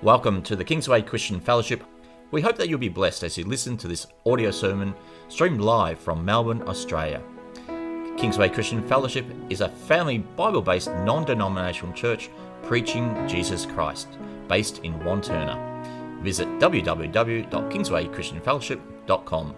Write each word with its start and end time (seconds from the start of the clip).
Welcome 0.00 0.42
to 0.42 0.54
the 0.54 0.62
Kingsway 0.62 1.02
Christian 1.02 1.40
Fellowship. 1.40 1.82
We 2.30 2.40
hope 2.40 2.54
that 2.58 2.68
you'll 2.68 2.78
be 2.78 2.88
blessed 2.88 3.24
as 3.24 3.36
you 3.36 3.44
listen 3.44 3.76
to 3.78 3.88
this 3.88 4.06
audio 4.24 4.52
sermon 4.52 4.94
streamed 5.28 5.60
live 5.60 5.98
from 5.98 6.24
Melbourne, 6.24 6.62
Australia. 6.68 7.20
Kingsway 8.16 8.48
Christian 8.48 8.86
Fellowship 8.86 9.26
is 9.50 9.60
a 9.60 9.68
family 9.68 10.18
Bible 10.18 10.62
based 10.62 10.92
non 11.02 11.24
denominational 11.24 11.92
church 11.94 12.30
preaching 12.62 13.12
Jesus 13.26 13.66
Christ, 13.66 14.06
based 14.46 14.78
in 14.84 14.94
Wantirna. 15.00 16.22
Visit 16.22 16.46
www.kingswaychristianfellowship.com. 16.60 19.54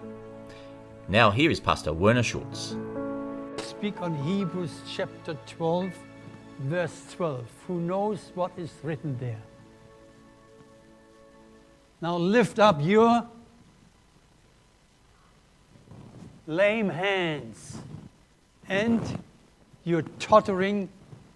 Now, 1.09 1.31
here 1.31 1.51
is 1.51 1.61
Pastor 1.61 1.93
Werner 1.93 2.23
Schulz. 2.23 2.79
Speak 3.59 4.01
on 4.01 4.15
Hebrews 4.25 4.81
chapter 4.91 5.37
12, 5.47 5.93
verse 6.61 7.05
12. 7.15 7.47
Who 7.67 7.83
knows 7.83 8.33
what 8.35 8.53
is 8.57 8.73
written 8.83 9.19
there? 9.21 9.43
Now 12.03 12.17
lift 12.17 12.59
up 12.59 12.79
your 12.81 13.27
lame 16.47 16.89
hands 16.89 17.79
and 18.69 19.01
your 19.85 20.03
tottering 20.19 20.89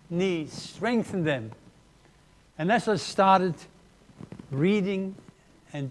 knees. 0.08 0.52
Strengthen 0.52 1.24
them. 1.24 1.52
And 2.58 2.72
as 2.72 2.88
I 2.88 2.96
started 2.96 3.55
reading 4.50 5.16
and 5.72 5.91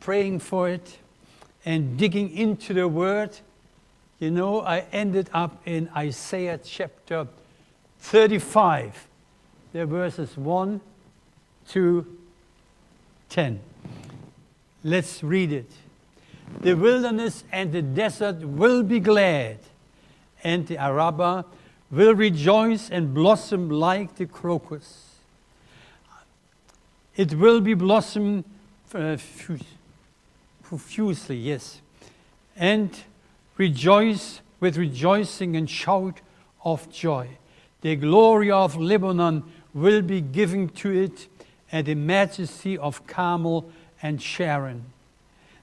praying 0.00 0.40
for 0.40 0.68
it 0.68 0.98
and 1.64 1.96
digging 1.96 2.36
into 2.36 2.74
the 2.74 2.86
word, 2.86 3.30
you 4.18 4.30
know, 4.30 4.60
I 4.60 4.80
ended 4.92 5.30
up 5.32 5.62
in 5.66 5.88
Isaiah 5.96 6.58
chapter 6.62 7.26
35, 8.00 9.06
the 9.72 9.86
verses 9.86 10.36
1 10.36 10.80
to 11.68 12.18
10. 13.30 13.60
Let's 14.86 15.22
read 15.22 15.50
it. 15.50 15.70
The 16.60 16.74
wilderness 16.74 17.44
and 17.50 17.72
the 17.72 17.80
desert 17.80 18.40
will 18.40 18.82
be 18.82 19.00
glad, 19.00 19.56
and 20.42 20.66
the 20.66 20.76
Arabah 20.76 21.46
will 21.90 22.14
rejoice 22.14 22.90
and 22.90 23.14
blossom 23.14 23.70
like 23.70 24.16
the 24.16 24.26
crocus. 24.26 25.14
It 27.16 27.32
will 27.32 27.62
be 27.62 27.72
blossom 27.72 28.44
uh, 28.92 29.16
profusely, 30.62 31.36
yes, 31.36 31.80
and 32.54 32.90
rejoice 33.56 34.42
with 34.60 34.76
rejoicing 34.76 35.56
and 35.56 35.68
shout 35.68 36.20
of 36.62 36.92
joy. 36.92 37.38
The 37.80 37.96
glory 37.96 38.50
of 38.50 38.76
Lebanon 38.76 39.44
will 39.72 40.02
be 40.02 40.20
given 40.20 40.68
to 40.70 40.90
it, 40.90 41.26
and 41.72 41.86
the 41.86 41.94
majesty 41.94 42.76
of 42.76 43.06
Carmel 43.06 43.70
and 44.04 44.20
Sharon. 44.20 44.84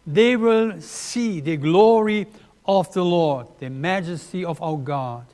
They 0.06 0.36
will 0.36 0.82
see 0.82 1.40
the 1.42 1.58
glory 1.58 2.26
of 2.66 2.92
the 2.92 3.06
Lord, 3.06 3.46
the 3.60 3.70
majesty 3.70 4.44
of 4.44 4.60
our 4.64 4.78
God. 4.78 5.26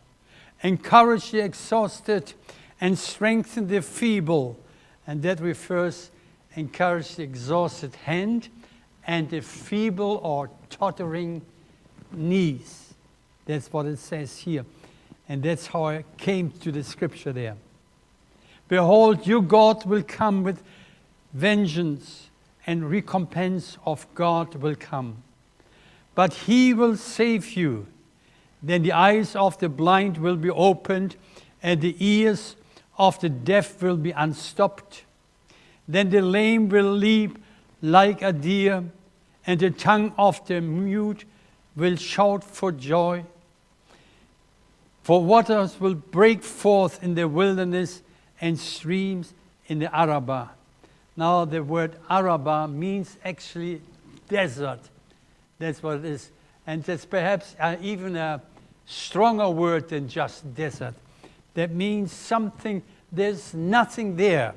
Encourage 0.62 1.32
the 1.32 1.40
exhausted 1.40 2.34
and 2.82 3.00
strengthen 3.00 3.68
the 3.68 3.82
feeble. 3.82 4.60
And 5.08 5.22
that 5.24 5.40
refers, 5.40 6.12
encourage 6.56 7.16
the 7.16 7.24
exhausted 7.24 7.96
hand 7.96 8.50
and 9.08 9.30
the 9.30 9.40
feeble 9.40 10.20
or 10.22 10.50
tottering 10.70 11.44
knees. 12.12 12.94
That's 13.46 13.72
what 13.72 13.86
it 13.86 14.00
says 14.00 14.38
here. 14.38 14.66
And 15.30 15.42
that's 15.42 15.68
how 15.68 15.86
I 15.86 16.04
came 16.18 16.52
to 16.60 16.74
the 16.74 16.84
scripture 16.84 17.32
there. 17.32 17.56
Behold, 18.68 19.26
your 19.26 19.42
God 19.42 19.86
will 19.86 20.04
come 20.04 20.44
with 20.44 20.62
vengeance 21.34 22.27
and 22.68 22.90
recompense 22.90 23.78
of 23.86 24.06
God 24.14 24.56
will 24.56 24.76
come. 24.76 25.24
But 26.14 26.34
he 26.34 26.74
will 26.74 26.98
save 26.98 27.54
you. 27.54 27.88
Then 28.62 28.84
the 28.84 28.92
eyes 28.92 29.36
of 29.36 29.58
the 29.60 29.70
blind 29.70 30.18
will 30.18 30.36
be 30.36 30.50
opened, 30.50 31.16
and 31.64 31.80
the 31.80 31.96
ears 32.00 32.58
of 32.98 33.20
the 33.22 33.30
deaf 33.30 33.82
will 33.82 33.98
be 33.98 34.12
unstopped. 34.12 35.06
Then 35.88 36.10
the 36.10 36.22
lame 36.22 36.68
will 36.68 36.92
leap 36.92 37.38
like 37.82 38.22
a 38.22 38.34
deer, 38.34 38.84
and 39.46 39.60
the 39.60 39.70
tongue 39.70 40.12
of 40.18 40.46
the 40.48 40.60
mute 40.60 41.24
will 41.76 41.96
shout 41.96 42.44
for 42.44 42.72
joy. 42.72 43.24
For 45.04 45.24
waters 45.24 45.80
will 45.80 45.96
break 45.96 46.44
forth 46.44 47.02
in 47.02 47.16
the 47.16 47.30
wilderness 47.30 48.02
and 48.42 48.60
streams 48.60 49.34
in 49.68 49.80
the 49.80 49.96
Arabah. 49.96 50.50
Now, 51.18 51.46
the 51.46 51.64
word 51.64 51.98
Arabah 52.10 52.68
means 52.68 53.18
actually 53.26 53.82
desert. 54.30 54.80
That's 55.58 55.82
what 55.82 55.98
it 55.98 56.06
is. 56.06 56.30
And 56.68 56.84
that's 56.84 57.06
perhaps 57.06 57.56
uh, 57.60 57.76
even 57.82 58.16
a 58.16 58.42
stronger 58.86 59.50
word 59.50 59.90
than 59.90 60.08
just 60.08 60.54
desert. 60.54 60.94
That 61.56 61.72
means 61.72 62.12
something, 62.12 62.84
there's 63.12 63.56
nothing 63.56 64.16
there. 64.16 64.54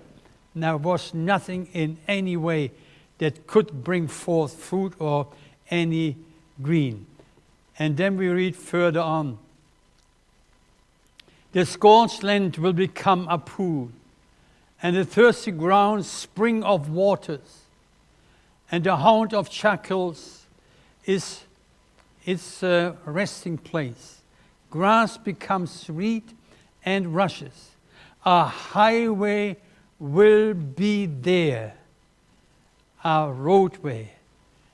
There 0.55 0.77
was 0.77 1.15
nothing 1.15 1.69
in 1.73 1.97
any 2.07 2.37
way 2.37 2.73
that 3.19 3.47
could 3.47 3.83
bring 3.83 4.07
forth 4.07 4.53
fruit 4.53 4.95
or 4.99 5.29
any 5.71 6.17
green. 6.61 7.07
And 7.79 7.97
then 7.97 8.19
we 8.19 8.29
read 8.29 8.55
further 8.55 9.01
on. 9.01 9.39
The 11.53 11.65
scorched 11.65 12.23
land 12.23 12.59
will 12.59 12.75
become 12.75 13.27
a 13.29 13.39
pool 13.39 13.91
and 14.83 14.97
the 14.97 15.05
thirsty 15.05 15.51
ground 15.51 16.07
spring 16.07 16.63
of 16.65 16.91
waters, 16.91 17.65
and 18.71 18.85
the 18.85 18.97
haunt 18.97 19.35
of 19.35 19.51
jackals 19.51 20.47
is 21.05 21.45
its 22.25 22.63
uh, 22.63 22.95
resting 23.05 23.59
place. 23.59 24.21
Grass 24.71 25.19
becomes 25.19 25.71
sweet 25.71 26.31
and 26.85 27.15
rushes. 27.15 27.71
A 28.25 28.45
highway 28.45 29.57
will 29.99 30.55
be 30.55 31.07
there, 31.07 31.75
a 33.05 33.31
roadway. 33.31 34.13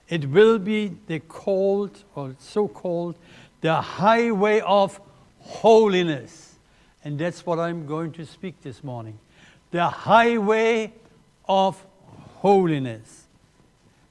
It 0.08 0.28
will 0.30 0.58
be 0.58 0.96
the 1.06 1.20
called, 1.20 2.04
or 2.14 2.36
so 2.38 2.68
called, 2.68 3.16
the 3.60 3.80
highway 3.80 4.60
of 4.60 5.00
holiness. 5.40 6.54
And 7.02 7.18
that's 7.18 7.46
what 7.46 7.58
I'm 7.58 7.86
going 7.86 8.12
to 8.12 8.26
speak 8.26 8.62
this 8.62 8.84
morning 8.84 9.18
the 9.70 9.88
highway 9.88 10.92
of 11.48 11.84
holiness. 12.36 13.26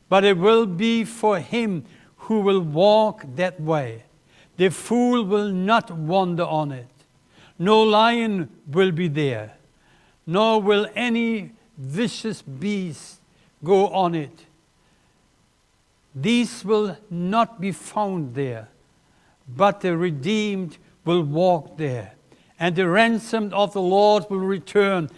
But 0.09 0.23
it 0.23 0.37
will 0.37 0.65
be 0.65 1.03
for 1.03 1.39
him 1.39 1.85
who 2.17 2.41
will 2.41 2.61
walk 2.61 3.25
that 3.35 3.59
way. 3.59 4.03
The 4.57 4.69
fool 4.69 5.23
will 5.23 5.49
not 5.49 5.91
wander 5.91 6.45
on 6.45 6.71
it. 6.71 6.87
No 7.57 7.83
lion 7.83 8.49
will 8.67 8.91
be 8.91 9.07
there, 9.07 9.53
nor 10.25 10.61
will 10.61 10.87
any 10.95 11.51
vicious 11.77 12.41
beast 12.41 13.19
go 13.63 13.87
on 13.89 14.15
it. 14.15 14.45
These 16.13 16.63
will 16.63 16.97
not 17.09 17.59
be 17.59 17.71
found 17.71 18.35
there, 18.35 18.69
but 19.47 19.81
the 19.81 19.97
redeemed 19.97 20.77
will 21.03 21.23
walk 21.23 21.77
there, 21.77 22.13
and 22.59 22.75
the 22.75 22.87
ransomed 22.87 23.53
of 23.53 23.73
the 23.73 23.81
Lord 23.81 24.25
will 24.29 24.39
return 24.39 25.09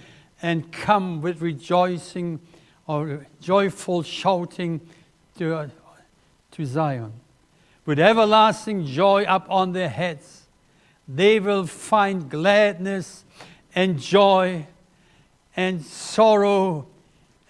and 0.41 0.71
come 0.71 1.21
with 1.21 1.41
rejoicing 1.41 2.39
or 2.87 3.25
joyful 3.41 4.03
shouting 4.03 4.81
to, 5.37 5.71
to 6.51 6.65
Zion. 6.65 7.13
With 7.85 7.99
everlasting 7.99 8.85
joy 8.85 9.23
up 9.23 9.47
on 9.49 9.71
their 9.71 9.89
heads, 9.89 10.47
they 11.07 11.39
will 11.39 11.65
find 11.65 12.29
gladness 12.29 13.23
and 13.73 13.99
joy, 13.99 14.65
and 15.55 15.83
sorrow 15.83 16.87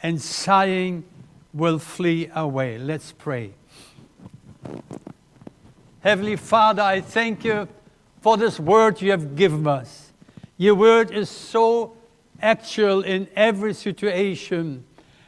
and 0.04 0.22
sighing 0.22 1.04
will 1.54 1.80
flee 1.80 2.30
away. 2.36 2.78
Let's 2.78 3.12
pray. 3.12 3.54
Heavenly 6.01 6.36
Father, 6.36 6.83
I 6.83 7.01
thank 7.01 7.44
you 7.44 7.68
for 8.22 8.38
this 8.38 8.60
word 8.60 9.01
you 9.01 9.12
have 9.12 9.36
given 9.36 9.66
us. 9.66 10.12
Your 10.57 10.75
word 10.75 11.12
is 11.12 11.30
so 11.30 11.96
actual 12.42 13.04
in 13.04 13.28
every 13.36 13.74
situation. 13.74 14.84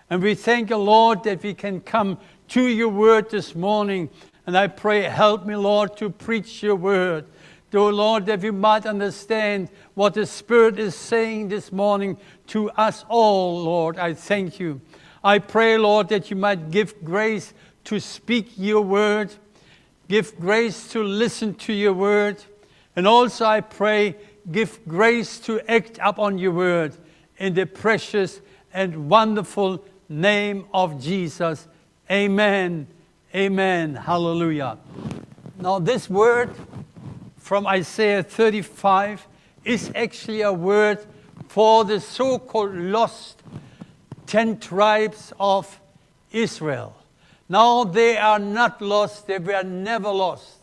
And 0.10 0.22
we 0.22 0.36
thank 0.36 0.70
you, 0.70 0.78
Lord, 0.78 1.24
that 1.24 1.44
we 1.44 1.54
can 1.54 1.82
come 1.82 2.18
to 2.50 2.64
your 2.64 2.90
word 2.90 3.30
this 3.30 3.56
morning. 3.56 4.10
And 4.48 4.58
I 4.58 4.68
pray, 4.68 5.04
help 5.04 5.46
me, 5.46 5.56
Lord, 5.56 5.96
to 5.98 6.10
preach 6.10 6.64
your 6.64 6.76
word. 6.76 7.26
Dear 7.72 7.94
Lord, 7.94 8.26
that 8.26 8.42
we 8.42 8.50
might 8.50 8.88
understand 8.88 9.70
what 9.94 10.16
the 10.16 10.26
Spirit 10.26 10.80
is 10.80 10.96
saying 10.96 11.50
this 11.50 11.72
morning 11.72 12.18
to 12.48 12.72
us 12.72 13.06
all, 13.08 13.64
Lord. 13.64 14.00
I 14.00 14.16
thank 14.16 14.60
you. 14.60 14.82
I 15.24 15.38
pray, 15.38 15.78
Lord, 15.78 16.10
that 16.10 16.32
you 16.32 16.36
might 16.36 16.72
give 16.72 17.04
grace 17.04 17.54
to 17.84 18.00
speak 18.00 18.54
your 18.58 18.82
word, 18.82 19.32
give 20.08 20.40
grace 20.40 20.92
to 20.94 21.04
listen 21.04 21.54
to 21.56 21.74
your 21.74 21.94
word. 21.94 22.44
And 22.96 23.06
also, 23.08 23.46
I 23.46 23.62
pray 23.62 24.16
give 24.52 24.80
grace 24.88 25.40
to 25.40 25.60
act 25.70 26.00
upon 26.02 26.38
your 26.38 26.52
word 26.52 26.96
in 27.38 27.54
the 27.54 27.66
precious 27.66 28.42
and 28.74 29.10
wonderful 29.10 29.84
name 30.08 30.66
of 30.74 31.02
Jesus. 31.02 31.68
Amen. 32.10 32.88
Amen. 33.36 33.96
Hallelujah. 33.96 34.78
Now, 35.60 35.80
this 35.80 36.10
word 36.10 36.52
from 37.38 37.68
Isaiah 37.68 38.24
35 38.24 39.28
is 39.64 39.92
actually 39.94 40.42
a 40.42 40.54
word 40.54 41.06
for 41.48 41.84
the 41.84 42.00
so 42.00 42.40
called 42.40 42.76
lost 42.76 43.44
10 44.28 44.60
tribes 44.60 45.34
of 45.40 45.80
Israel. 46.32 46.96
Now, 47.48 47.84
they 47.84 48.18
are 48.18 48.40
not 48.40 48.82
lost, 48.82 49.28
they 49.28 49.40
were 49.40 49.64
never 49.64 50.10
lost, 50.10 50.58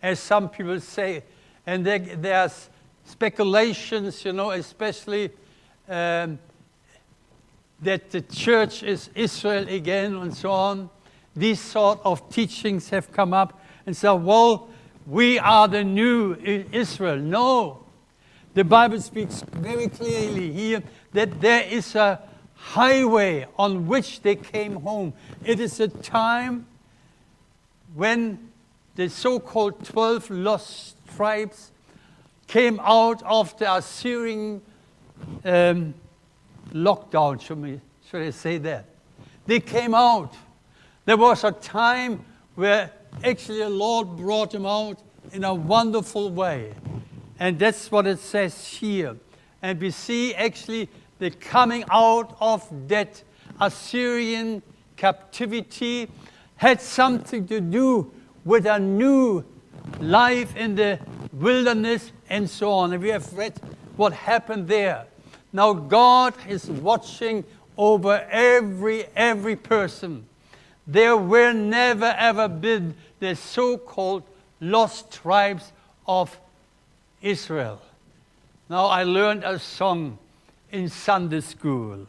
as 0.00 0.20
some 0.20 0.48
people 0.48 0.80
say. 0.80 1.24
And 1.66 1.84
there, 1.84 1.98
there's 1.98 2.68
speculations, 3.04 4.24
you 4.24 4.32
know, 4.32 4.50
especially 4.50 5.30
um, 5.88 6.38
that 7.80 8.10
the 8.10 8.20
church 8.20 8.82
is 8.82 9.10
Israel 9.14 9.68
again 9.68 10.14
and 10.14 10.34
so 10.34 10.50
on. 10.50 10.90
These 11.34 11.60
sort 11.60 12.00
of 12.04 12.28
teachings 12.30 12.90
have 12.90 13.10
come 13.12 13.32
up 13.32 13.60
and 13.86 13.96
said, 13.96 14.12
well, 14.12 14.68
we 15.06 15.38
are 15.38 15.66
the 15.66 15.82
new 15.82 16.34
Israel. 16.72 17.16
No. 17.16 17.84
The 18.54 18.64
Bible 18.64 19.00
speaks 19.00 19.42
very 19.52 19.88
clearly 19.88 20.52
here 20.52 20.82
that 21.12 21.40
there 21.40 21.62
is 21.62 21.94
a 21.94 22.20
highway 22.54 23.46
on 23.58 23.86
which 23.86 24.22
they 24.22 24.36
came 24.36 24.76
home. 24.76 25.14
It 25.44 25.58
is 25.58 25.80
a 25.80 25.88
time 25.88 26.66
when 27.94 28.52
the 28.94 29.08
so 29.08 29.40
called 29.40 29.84
12 29.84 30.30
lost 30.30 30.96
tribes 31.16 31.71
came 32.52 32.78
out 32.80 33.22
of 33.22 33.56
the 33.56 33.76
Assyrian 33.76 34.60
um, 35.42 35.94
lockdown, 36.74 37.40
should, 37.40 37.62
we, 37.62 37.80
should 38.10 38.20
I 38.20 38.28
say 38.28 38.58
that? 38.58 38.84
They 39.46 39.58
came 39.58 39.94
out. 39.94 40.34
There 41.06 41.16
was 41.16 41.44
a 41.44 41.52
time 41.52 42.22
where 42.54 42.90
actually 43.24 43.60
the 43.60 43.70
Lord 43.70 44.18
brought 44.18 44.50
them 44.50 44.66
out 44.66 45.00
in 45.32 45.44
a 45.44 45.54
wonderful 45.54 46.30
way. 46.30 46.74
And 47.38 47.58
that's 47.58 47.90
what 47.90 48.06
it 48.06 48.18
says 48.18 48.66
here. 48.66 49.16
And 49.62 49.80
we 49.80 49.90
see 49.90 50.34
actually 50.34 50.90
the 51.20 51.30
coming 51.30 51.84
out 51.90 52.36
of 52.38 52.68
that 52.88 53.22
Assyrian 53.62 54.60
captivity 54.98 56.06
had 56.56 56.82
something 56.82 57.46
to 57.46 57.62
do 57.62 58.12
with 58.44 58.66
a 58.66 58.78
new 58.78 59.42
life 60.00 60.54
in 60.54 60.74
the 60.74 60.98
wilderness 61.32 62.12
and 62.28 62.48
so 62.48 62.72
on. 62.72 62.92
And 62.92 63.02
we 63.02 63.08
have 63.08 63.32
read 63.32 63.54
what 63.96 64.12
happened 64.12 64.68
there. 64.68 65.06
Now 65.52 65.72
God 65.72 66.34
is 66.48 66.66
watching 66.66 67.44
over 67.76 68.26
every 68.30 69.06
every 69.16 69.56
person. 69.56 70.26
There 70.86 71.16
will 71.16 71.54
never 71.54 72.14
ever 72.18 72.48
be 72.48 72.92
the 73.20 73.36
so-called 73.36 74.22
lost 74.60 75.12
tribes 75.12 75.72
of 76.06 76.36
Israel. 77.20 77.80
Now 78.68 78.86
I 78.86 79.04
learned 79.04 79.44
a 79.44 79.58
song 79.58 80.18
in 80.70 80.88
Sunday 80.88 81.40
school, 81.40 82.06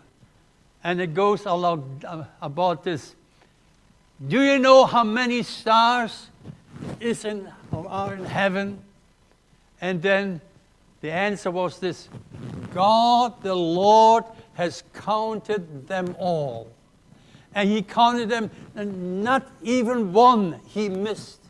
and 0.83 1.01
it 1.01 1.13
goes 1.13 1.45
along 1.45 2.01
uh, 2.07 2.23
about 2.41 2.83
this. 2.83 3.15
Do 4.25 4.41
you 4.41 4.57
know 4.59 4.85
how 4.85 5.03
many 5.03 5.43
stars 5.43 6.27
is 6.99 7.25
in, 7.25 7.51
are 7.73 8.13
in 8.13 8.25
heaven? 8.25 8.79
And 9.83 10.01
then 10.01 10.39
the 11.01 11.11
answer 11.11 11.51
was 11.51 11.77
this 11.79 12.07
God 12.73 13.43
the 13.43 13.53
Lord 13.53 14.23
has 14.53 14.81
counted 14.93 15.89
them 15.89 16.15
all. 16.17 16.71
And 17.53 17.69
He 17.69 17.81
counted 17.81 18.29
them, 18.29 18.49
and 18.75 19.21
not 19.25 19.51
even 19.61 20.13
one 20.13 20.61
He 20.67 20.87
missed. 20.87 21.41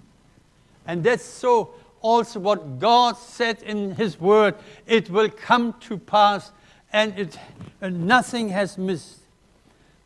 And 0.88 1.04
that's 1.04 1.24
so 1.24 1.76
also 2.02 2.40
what 2.40 2.80
God 2.80 3.18
said 3.18 3.62
in 3.62 3.92
His 3.92 4.20
Word 4.20 4.56
it 4.88 5.12
will 5.12 5.30
come 5.30 5.76
to 5.82 6.00
pass, 6.00 6.52
and, 6.92 7.18
it, 7.20 7.38
and 7.82 8.08
nothing 8.08 8.50
has 8.50 8.80
missed. 8.80 9.20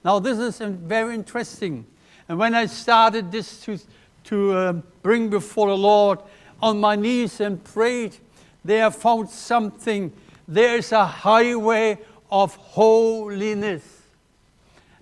Now, 0.03 0.19
this 0.19 0.37
is 0.37 0.59
very 0.59 1.15
interesting. 1.15 1.85
And 2.27 2.37
when 2.37 2.55
I 2.55 2.65
started 2.65 3.31
this 3.31 3.61
to, 3.61 3.79
to 4.25 4.51
uh, 4.51 4.73
bring 5.01 5.29
before 5.29 5.69
the 5.69 5.77
Lord 5.77 6.19
on 6.61 6.79
my 6.79 6.95
knees 6.95 7.39
and 7.39 7.63
prayed, 7.63 8.17
they 8.65 8.77
have 8.77 8.95
found 8.95 9.29
something. 9.29 10.11
There 10.47 10.77
is 10.77 10.91
a 10.91 11.05
highway 11.05 11.99
of 12.31 12.55
holiness. 12.55 13.83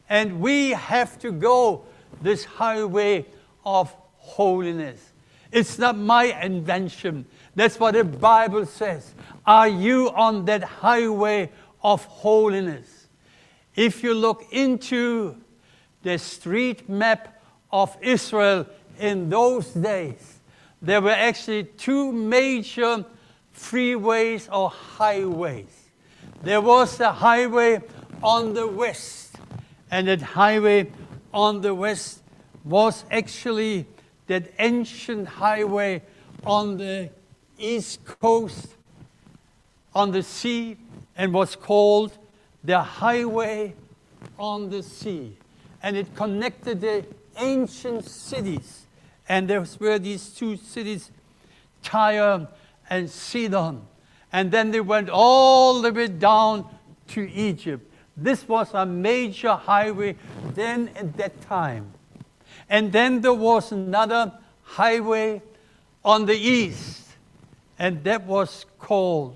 And 0.09 0.39
we 0.39 0.71
have 0.71 1.17
to 1.19 1.31
go 1.31 1.85
this 2.21 2.45
highway 2.45 3.25
of 3.65 3.95
holiness. 4.17 5.11
It's 5.51 5.79
not 5.79 5.97
my 5.97 6.25
invention. 6.41 7.25
That's 7.55 7.79
what 7.79 7.93
the 7.93 8.03
Bible 8.03 8.65
says. 8.65 9.13
Are 9.45 9.67
you 9.67 10.11
on 10.11 10.45
that 10.45 10.63
highway 10.63 11.49
of 11.83 12.03
holiness? 12.05 13.07
If 13.75 14.03
you 14.03 14.13
look 14.13 14.45
into 14.51 15.37
the 16.03 16.17
street 16.17 16.87
map 16.89 17.41
of 17.71 17.97
Israel 18.01 18.67
in 18.99 19.29
those 19.29 19.69
days, 19.69 20.34
there 20.81 21.01
were 21.01 21.09
actually 21.09 21.63
two 21.63 22.11
major 22.11 23.05
freeways 23.55 24.47
or 24.51 24.69
highways. 24.69 25.89
There 26.43 26.61
was 26.61 26.99
a 26.99 27.11
highway 27.11 27.81
on 28.21 28.53
the 28.53 28.67
west, 28.67 29.35
and 29.89 30.07
that 30.07 30.21
highway 30.21 30.91
on 31.33 31.61
the 31.61 31.73
west 31.73 32.21
was 32.63 33.05
actually 33.11 33.85
that 34.27 34.51
ancient 34.59 35.27
highway 35.27 36.01
on 36.45 36.77
the 36.77 37.09
east 37.57 38.03
coast 38.05 38.67
on 39.93 40.11
the 40.11 40.23
sea 40.23 40.77
and 41.17 41.33
was 41.33 41.55
called 41.55 42.17
the 42.63 42.81
highway 42.81 43.73
on 44.37 44.69
the 44.69 44.83
sea. 44.83 45.37
And 45.81 45.95
it 45.95 46.13
connected 46.15 46.81
the 46.81 47.05
ancient 47.37 48.05
cities. 48.05 48.84
And 49.27 49.47
there 49.47 49.63
were 49.79 49.99
these 49.99 50.29
two 50.29 50.57
cities, 50.57 51.11
Tyre 51.81 52.47
and 52.89 53.09
Sidon. 53.09 53.81
And 54.31 54.51
then 54.51 54.71
they 54.71 54.81
went 54.81 55.09
all 55.09 55.81
the 55.81 55.91
way 55.91 56.07
down 56.07 56.67
to 57.09 57.29
Egypt. 57.31 57.91
This 58.17 58.47
was 58.47 58.73
a 58.73 58.85
major 58.85 59.53
highway 59.53 60.15
then 60.53 60.89
at 60.95 61.17
that 61.17 61.41
time. 61.41 61.91
And 62.69 62.91
then 62.91 63.21
there 63.21 63.33
was 63.33 63.71
another 63.71 64.33
highway 64.63 65.41
on 66.03 66.25
the 66.25 66.35
east, 66.35 67.03
and 67.77 68.03
that 68.03 68.25
was 68.25 68.65
called 68.79 69.35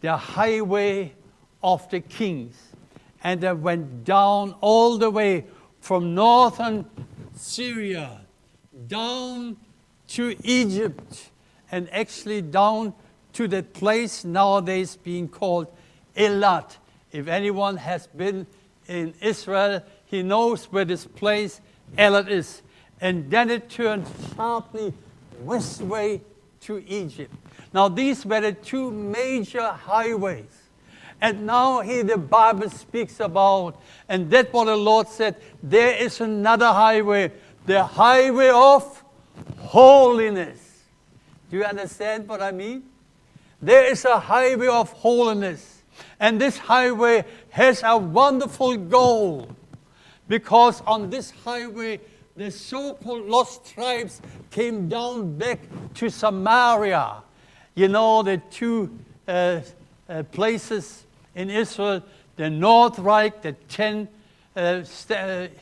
the 0.00 0.16
Highway 0.16 1.14
of 1.62 1.88
the 1.90 2.00
Kings. 2.00 2.56
And 3.22 3.40
that 3.40 3.58
went 3.58 4.04
down 4.04 4.54
all 4.60 4.98
the 4.98 5.10
way 5.10 5.46
from 5.80 6.14
northern 6.14 6.84
Syria 7.34 8.23
down 8.86 9.56
to 10.08 10.36
Egypt 10.42 11.30
and 11.70 11.88
actually 11.92 12.42
down 12.42 12.94
to 13.32 13.48
that 13.48 13.72
place 13.72 14.24
nowadays 14.24 14.96
being 14.96 15.28
called 15.28 15.66
Elat. 16.16 16.76
If 17.12 17.28
anyone 17.28 17.76
has 17.76 18.06
been 18.06 18.46
in 18.86 19.14
Israel, 19.20 19.82
he 20.06 20.22
knows 20.22 20.66
where 20.66 20.84
this 20.84 21.06
place 21.06 21.60
Elat 21.96 22.28
is. 22.28 22.62
And 23.00 23.30
then 23.30 23.50
it 23.50 23.68
turned 23.68 24.06
sharply 24.36 24.92
westway 25.44 26.20
to 26.62 26.82
Egypt. 26.86 27.34
Now, 27.72 27.88
these 27.88 28.24
were 28.24 28.40
the 28.40 28.52
two 28.52 28.90
major 28.90 29.68
highways. 29.68 30.64
And 31.20 31.46
now 31.46 31.80
here 31.80 32.04
the 32.04 32.18
Bible 32.18 32.68
speaks 32.70 33.20
about, 33.20 33.80
and 34.08 34.30
that's 34.30 34.52
what 34.52 34.66
the 34.66 34.76
Lord 34.76 35.08
said 35.08 35.36
there 35.62 35.96
is 35.96 36.20
another 36.20 36.66
highway, 36.66 37.32
the 37.66 37.82
highway 37.84 38.48
of 38.48 39.02
holiness. 39.58 40.82
Do 41.50 41.58
you 41.58 41.64
understand 41.64 42.28
what 42.28 42.42
I 42.42 42.52
mean? 42.52 42.84
There 43.60 43.84
is 43.90 44.04
a 44.04 44.18
highway 44.18 44.66
of 44.66 44.92
holiness. 44.92 45.82
And 46.18 46.40
this 46.40 46.58
highway 46.58 47.24
has 47.50 47.82
a 47.84 47.96
wonderful 47.96 48.76
goal. 48.76 49.48
Because 50.28 50.80
on 50.82 51.10
this 51.10 51.30
highway, 51.30 52.00
the 52.36 52.50
so 52.50 52.94
called 52.94 53.26
lost 53.26 53.66
tribes 53.66 54.20
came 54.50 54.88
down 54.88 55.38
back 55.38 55.60
to 55.94 56.10
Samaria. 56.10 57.22
You 57.74 57.88
know, 57.88 58.22
the 58.22 58.38
two 58.50 58.98
uh, 59.28 59.60
uh, 60.08 60.22
places 60.24 61.04
in 61.34 61.50
Israel 61.50 62.02
the 62.36 62.50
North 62.50 62.98
Reich, 62.98 63.42
the 63.42 63.52
ten, 63.52 64.08
uh, 64.56 64.82
st- 64.82 65.52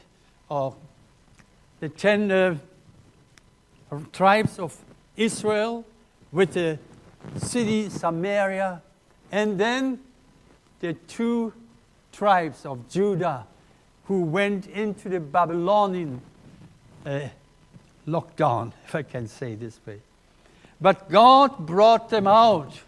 uh, 0.50 0.70
the 1.82 1.88
ten 1.88 2.30
uh, 2.30 2.56
tribes 4.12 4.60
of 4.60 4.76
Israel 5.16 5.84
with 6.30 6.52
the 6.52 6.78
city 7.38 7.88
Samaria, 7.88 8.80
and 9.32 9.58
then 9.58 9.98
the 10.78 10.92
two 10.92 11.52
tribes 12.12 12.64
of 12.64 12.88
Judah, 12.88 13.48
who 14.04 14.22
went 14.22 14.68
into 14.68 15.08
the 15.08 15.18
Babylonian 15.18 16.20
uh, 17.04 17.22
lockdown, 18.06 18.70
if 18.86 18.94
I 18.94 19.02
can 19.02 19.26
say 19.26 19.56
this 19.56 19.80
way. 19.84 19.98
But 20.80 21.10
God 21.10 21.66
brought 21.66 22.10
them 22.10 22.28
out. 22.28 22.78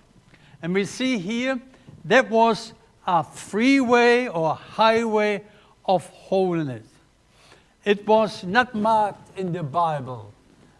And 0.62 0.72
we 0.72 0.84
see 0.84 1.18
here 1.18 1.60
that 2.04 2.30
was 2.30 2.72
a 3.08 3.24
freeway 3.24 4.28
or 4.28 4.54
highway 4.54 5.42
of 5.84 6.08
holiness. 6.10 6.93
It 7.84 8.06
was 8.06 8.44
not 8.44 8.74
marked 8.74 9.38
in 9.38 9.52
the 9.52 9.62
Bible, 9.62 10.32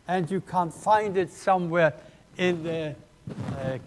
and 0.08 0.30
you 0.30 0.40
can't 0.40 0.73
find 0.73 1.16
it 1.16 1.30
somewhere 1.30 1.92
in 2.38 2.62
the 2.62 2.94
uh, 3.58 3.78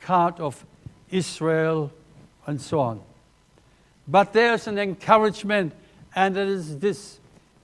card 0.00 0.40
of 0.40 0.64
Israel 1.10 1.92
and 2.46 2.60
so 2.60 2.80
on. 2.80 3.00
But 4.08 4.32
there's 4.32 4.66
an 4.66 4.78
encouragement, 4.78 5.74
and 6.14 6.36
it 6.36 6.48
is 6.48 6.78
this 6.78 7.18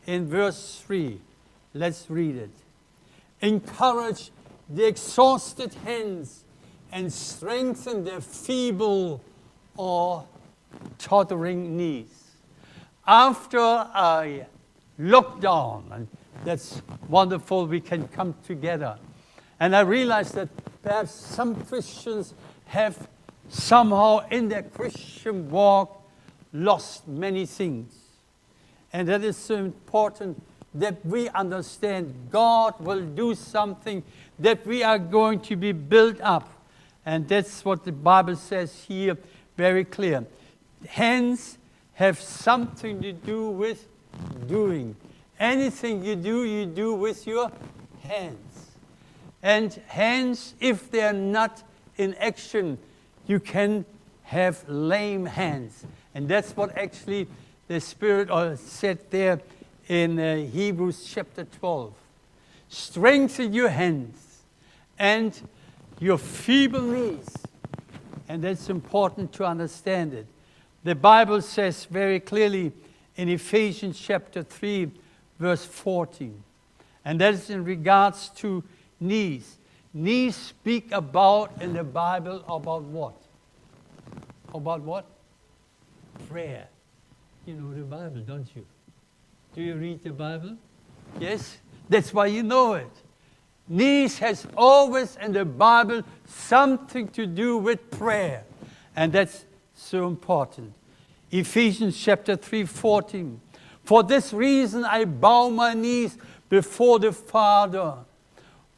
in 0.07 0.27
verse 0.27 0.83
3. 0.87 1.19
Let's 1.75 2.11
read 2.11 2.37
it. 2.37 2.51
Encourage 3.41 4.31
the 4.69 4.87
exhausted 4.87 5.75
hands 5.85 6.45
and 6.93 7.13
strengthen 7.13 8.05
the 8.05 8.21
feeble 8.21 9.23
or 9.77 10.27
tottering 10.99 11.77
knees. 11.77 12.21
After 13.07 13.59
a 13.59 14.47
lockdown, 15.01 15.83
and 15.93 16.09
that's 16.45 16.83
wonderful, 17.09 17.67
we 17.67 17.81
can 17.81 18.09
come 18.09 18.35
together. 18.47 18.99
And 19.59 19.75
I 19.75 19.81
realize 19.81 20.33
that 20.33 20.49
perhaps 20.83 21.13
some 21.13 21.55
Christians 21.65 22.35
have 22.67 23.09
somehow 23.49 24.27
in 24.31 24.49
their 24.49 24.63
Christian 24.63 25.51
walk 25.51 26.03
lost 26.53 27.07
many 27.09 27.47
things. 27.47 27.95
And 28.93 29.09
that 29.09 29.23
is 29.23 29.37
so 29.37 29.57
important 29.57 30.43
that 30.75 31.05
we 31.05 31.29
understand 31.31 32.15
God 32.31 32.79
will 32.81 33.05
do 33.05 33.35
something, 33.35 34.03
that 34.39 34.67
we 34.67 34.83
are 34.83 34.99
going 34.99 35.41
to 35.41 35.57
be 35.57 35.73
built 35.73 36.21
up. 36.21 36.49
And 37.05 37.29
that's 37.29 37.65
what 37.65 37.85
the 37.85 37.93
Bible 37.93 38.37
says 38.37 38.85
here 38.85 39.17
very 39.57 39.85
clear. 39.85 40.25
Hands 40.89 41.59
have 41.95 42.19
something 42.19 43.03
to 43.03 43.13
do 43.13 43.51
with 43.51 43.87
doing. 44.47 44.97
Anything 45.39 46.05
you 46.05 46.17
do, 46.17 46.45
you 46.45 46.67
do 46.67 46.95
with 46.95 47.27
your 47.27 47.51
hands. 48.03 48.71
And 49.43 49.73
hands, 49.87 50.55
if 50.61 50.91
they're 50.91 51.13
not 51.13 51.63
in 51.97 52.15
action, 52.15 52.79
you 53.27 53.41
can 53.41 53.85
have 54.25 54.69
lame 54.69 55.27
hands. 55.27 55.85
And 56.15 56.29
that's 56.29 56.57
what 56.57 56.77
actually 56.77 57.27
the 57.69 57.81
Spirit 57.81 58.59
said 58.59 58.99
there 59.11 59.41
in 59.89 60.19
uh, 60.19 60.37
Hebrews 60.37 61.09
chapter 61.09 61.45
12. 61.45 61.93
Strengthen 62.69 63.53
your 63.53 63.69
hands 63.69 64.43
and 64.99 65.41
your 65.99 66.19
feeble 66.19 66.83
knees. 66.83 67.29
And 68.29 68.45
that's 68.45 68.69
important 68.69 69.33
to 69.35 69.45
understand 69.45 70.15
it. 70.15 70.27
The 70.85 70.95
Bible 70.95 71.43
says 71.43 71.85
very 71.85 72.21
clearly 72.21 72.73
in 73.17 73.29
Ephesians 73.29 73.99
chapter 73.99 74.43
3, 74.43 74.91
verse 75.39 75.65
14. 75.65 76.43
And 77.05 77.21
that 77.21 77.35
is 77.35 77.51
in 77.51 77.65
regards 77.65 78.29
to 78.37 78.63
knees. 78.99 79.57
Knees 79.93 80.37
speak 80.37 80.93
about 80.93 81.61
in 81.61 81.73
the 81.73 81.85
Bible 81.85 82.45
about 82.49 82.83
what? 82.83 83.15
About 84.55 84.83
what? 84.83 85.07
Prayer. 86.29 86.69
You 87.47 87.55
know 87.55 87.75
the 87.75 87.83
Bible, 87.83 88.21
don't 88.21 88.49
you? 88.55 88.65
Do 89.55 89.63
you 89.63 89.75
read 89.75 90.05
the 90.05 90.11
Bible? 90.11 90.57
Yes? 91.19 91.59
That's 91.89 92.15
why 92.15 92.27
you 92.27 92.43
know 92.43 92.75
it. 92.75 92.91
Knees 93.69 94.19
has 94.19 94.47
always 94.57 95.17
in 95.17 95.33
the 95.33 95.45
Bible 95.45 96.03
something 96.27 97.09
to 97.09 97.27
do 97.27 97.57
with 97.57 97.91
prayer. 97.91 98.45
And 98.95 99.13
that's 99.13 99.45
so 99.75 100.07
important. 100.07 100.75
Ephesians 101.31 101.99
chapter 101.99 102.37
3 102.37 102.65
14. 102.65 103.41
For 103.85 104.03
this 104.03 104.33
reason 104.33 104.85
I 104.85 105.05
bow 105.05 105.49
my 105.49 105.75
knees 105.75 106.19
before 106.49 106.99
the 106.99 107.13
Father, 107.13 107.95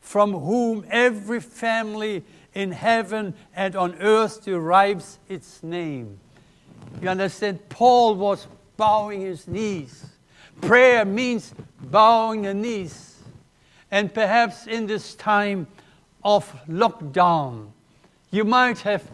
from 0.00 0.32
whom 0.32 0.84
every 0.90 1.40
family 1.40 2.22
in 2.54 2.72
heaven 2.72 3.34
and 3.56 3.74
on 3.74 3.94
earth 3.96 4.44
derives 4.44 5.18
its 5.28 5.62
name. 5.62 6.18
You 7.00 7.08
understand? 7.08 7.66
Paul 7.68 8.16
was 8.16 8.46
bowing 8.76 9.22
his 9.22 9.48
knees. 9.48 10.06
Prayer 10.60 11.04
means 11.04 11.54
bowing 11.80 12.42
the 12.42 12.54
knees. 12.54 13.18
And 13.90 14.12
perhaps 14.12 14.66
in 14.66 14.86
this 14.86 15.14
time 15.14 15.66
of 16.24 16.50
lockdown, 16.68 17.70
you 18.30 18.44
might 18.44 18.78
have 18.80 19.10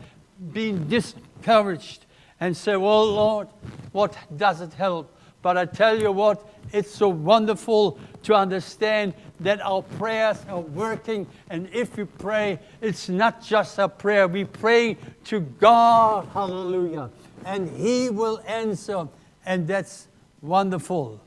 been 0.52 0.88
discouraged 0.88 2.06
and 2.40 2.56
say, 2.56 2.76
Well, 2.76 3.06
Lord, 3.06 3.48
what 3.92 4.16
does 4.36 4.60
it 4.60 4.72
help? 4.74 5.14
But 5.42 5.56
I 5.56 5.66
tell 5.66 6.00
you 6.00 6.12
what, 6.12 6.46
it's 6.72 6.90
so 6.90 7.08
wonderful 7.08 7.98
to 8.24 8.34
understand 8.34 9.14
that 9.40 9.60
our 9.60 9.82
prayers 9.82 10.44
are 10.48 10.60
working. 10.60 11.26
And 11.48 11.68
if 11.72 11.96
we 11.96 12.04
pray, 12.04 12.58
it's 12.80 13.08
not 13.08 13.42
just 13.42 13.78
a 13.78 13.88
prayer, 13.88 14.26
we 14.26 14.44
pray 14.44 14.96
to 15.24 15.40
God, 15.40 16.28
hallelujah. 16.32 17.10
And 17.44 17.70
He 17.70 18.10
will 18.10 18.40
answer. 18.46 19.08
And 19.46 19.66
that's 19.66 20.08
wonderful. 20.42 21.20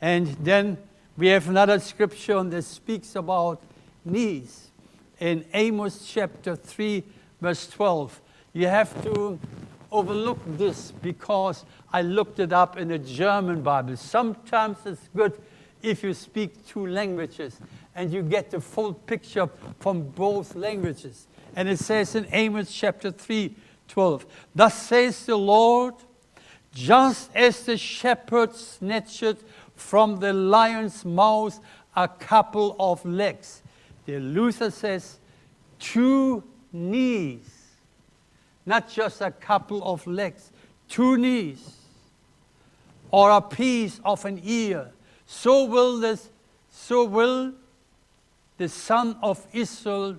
And 0.00 0.28
then 0.40 0.78
we 1.16 1.28
have 1.28 1.48
another 1.48 1.78
scripture 1.80 2.42
that 2.42 2.62
speaks 2.62 3.16
about 3.16 3.62
knees. 4.04 4.70
In 5.18 5.44
Amos 5.54 6.06
chapter 6.06 6.56
3, 6.56 7.02
verse 7.40 7.68
12. 7.68 8.20
You 8.52 8.66
have 8.66 9.02
to 9.04 9.38
overlook 9.92 10.38
this 10.56 10.92
because 11.02 11.64
I 11.92 12.02
looked 12.02 12.40
it 12.40 12.52
up 12.52 12.76
in 12.76 12.90
a 12.90 12.98
German 12.98 13.62
Bible. 13.62 13.96
Sometimes 13.96 14.78
it's 14.84 15.08
good 15.14 15.40
if 15.82 16.02
you 16.02 16.14
speak 16.14 16.66
two 16.66 16.86
languages 16.86 17.60
and 17.94 18.12
you 18.12 18.22
get 18.22 18.50
the 18.50 18.60
full 18.60 18.94
picture 18.94 19.48
from 19.78 20.02
both 20.02 20.54
languages. 20.54 21.28
And 21.54 21.68
it 21.68 21.78
says 21.78 22.14
in 22.14 22.26
Amos 22.32 22.72
chapter 22.72 23.10
3, 23.10 23.54
12, 23.88 24.26
Thus 24.54 24.82
says 24.82 25.26
the 25.26 25.36
Lord, 25.36 25.94
just 26.72 27.30
as 27.34 27.64
the 27.64 27.76
shepherd 27.76 28.54
snatched 28.54 29.36
from 29.76 30.18
the 30.20 30.32
lion's 30.32 31.04
mouth 31.04 31.60
a 31.94 32.08
couple 32.08 32.74
of 32.78 33.04
legs. 33.04 33.62
The 34.06 34.18
Luther 34.18 34.70
says, 34.70 35.18
two 35.78 36.42
knees, 36.72 37.51
not 38.66 38.88
just 38.90 39.20
a 39.20 39.30
couple 39.30 39.82
of 39.84 40.06
legs, 40.06 40.50
two 40.88 41.16
knees, 41.16 41.78
or 43.10 43.30
a 43.30 43.40
piece 43.40 44.00
of 44.04 44.24
an 44.24 44.40
ear. 44.44 44.90
So 45.26 45.64
will 45.64 45.98
this, 45.98 46.30
so 46.70 47.04
will 47.04 47.52
the 48.56 48.68
son 48.68 49.16
of 49.22 49.44
Israel 49.52 50.18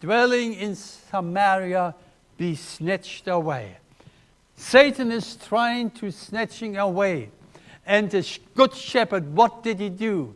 dwelling 0.00 0.54
in 0.54 0.74
Samaria 0.74 1.94
be 2.36 2.54
snatched 2.54 3.28
away. 3.28 3.76
Satan 4.56 5.12
is 5.12 5.36
trying 5.36 5.90
to 5.90 6.10
snatching 6.10 6.76
away 6.76 7.30
and 7.86 8.10
the 8.10 8.38
good 8.54 8.74
shepherd, 8.74 9.34
what 9.34 9.62
did 9.62 9.78
he 9.78 9.88
do? 9.88 10.34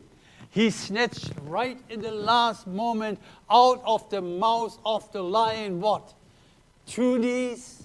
He 0.51 0.71
snatched 0.71 1.33
right 1.43 1.79
in 1.89 2.01
the 2.01 2.13
last 2.13 2.67
moment 2.67 3.19
out 3.51 3.83
of 3.85 4.09
the 4.11 4.21
mouth 4.21 4.79
of 4.85 5.11
the 5.13 5.23
lion 5.23 5.81
what? 5.81 6.15
Knees 6.99 7.85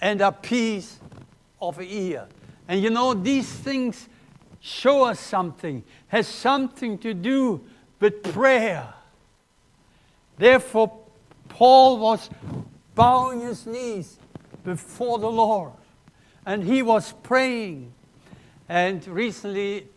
and 0.00 0.20
a 0.20 0.32
piece 0.32 0.98
of 1.60 1.80
ear. 1.80 2.26
And 2.68 2.82
you 2.82 2.90
know, 2.90 3.14
these 3.14 3.50
things 3.50 4.08
show 4.60 5.04
us 5.04 5.20
something, 5.20 5.82
has 6.08 6.26
something 6.26 6.98
to 6.98 7.14
do 7.14 7.64
with 8.00 8.22
prayer. 8.32 8.92
Therefore, 10.36 10.98
Paul 11.48 11.98
was 11.98 12.28
bowing 12.94 13.40
his 13.40 13.66
knees 13.66 14.18
before 14.64 15.18
the 15.18 15.30
Lord 15.30 15.72
and 16.46 16.62
he 16.62 16.82
was 16.82 17.12
praying 17.22 17.92
and 18.68 19.06
recently, 19.06 19.88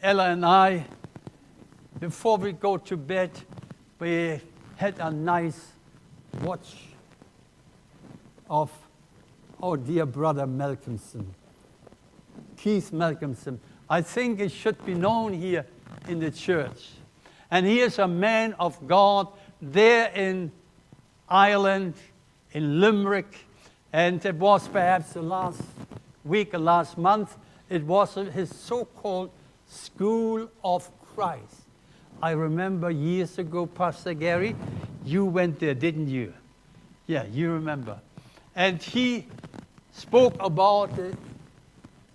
Ella 0.00 0.30
and 0.30 0.46
I, 0.46 0.86
before 1.98 2.38
we 2.38 2.52
go 2.52 2.76
to 2.76 2.96
bed, 2.96 3.30
we 3.98 4.40
had 4.76 4.98
a 5.00 5.10
nice 5.10 5.72
watch 6.40 6.91
of 8.52 8.70
our 9.62 9.78
dear 9.78 10.04
brother 10.04 10.46
Malcolmson, 10.46 11.24
Keith 12.58 12.90
Malcolmson. 12.92 13.58
I 13.88 14.02
think 14.02 14.40
it 14.40 14.52
should 14.52 14.84
be 14.84 14.92
known 14.92 15.32
here 15.32 15.66
in 16.06 16.18
the 16.18 16.30
church. 16.30 16.90
And 17.50 17.64
he 17.64 17.80
is 17.80 17.98
a 17.98 18.06
man 18.06 18.52
of 18.60 18.86
God 18.86 19.28
there 19.62 20.12
in 20.14 20.52
Ireland, 21.30 21.94
in 22.52 22.78
Limerick, 22.78 23.46
and 23.90 24.24
it 24.24 24.34
was 24.34 24.68
perhaps 24.68 25.14
the 25.14 25.22
last 25.22 25.62
week 26.22 26.52
last 26.52 26.98
month, 26.98 27.36
it 27.70 27.82
was 27.84 28.14
his 28.14 28.54
so 28.54 28.84
called 28.84 29.30
School 29.66 30.50
of 30.62 30.90
Christ. 31.14 31.62
I 32.22 32.32
remember 32.32 32.90
years 32.90 33.38
ago, 33.38 33.64
Pastor 33.64 34.12
Gary, 34.12 34.54
you 35.06 35.24
went 35.24 35.58
there, 35.58 35.74
didn't 35.74 36.08
you? 36.08 36.34
Yeah, 37.06 37.24
you 37.24 37.50
remember. 37.50 37.98
And 38.54 38.82
he 38.82 39.26
spoke 39.92 40.36
about 40.40 40.94
the 40.96 41.16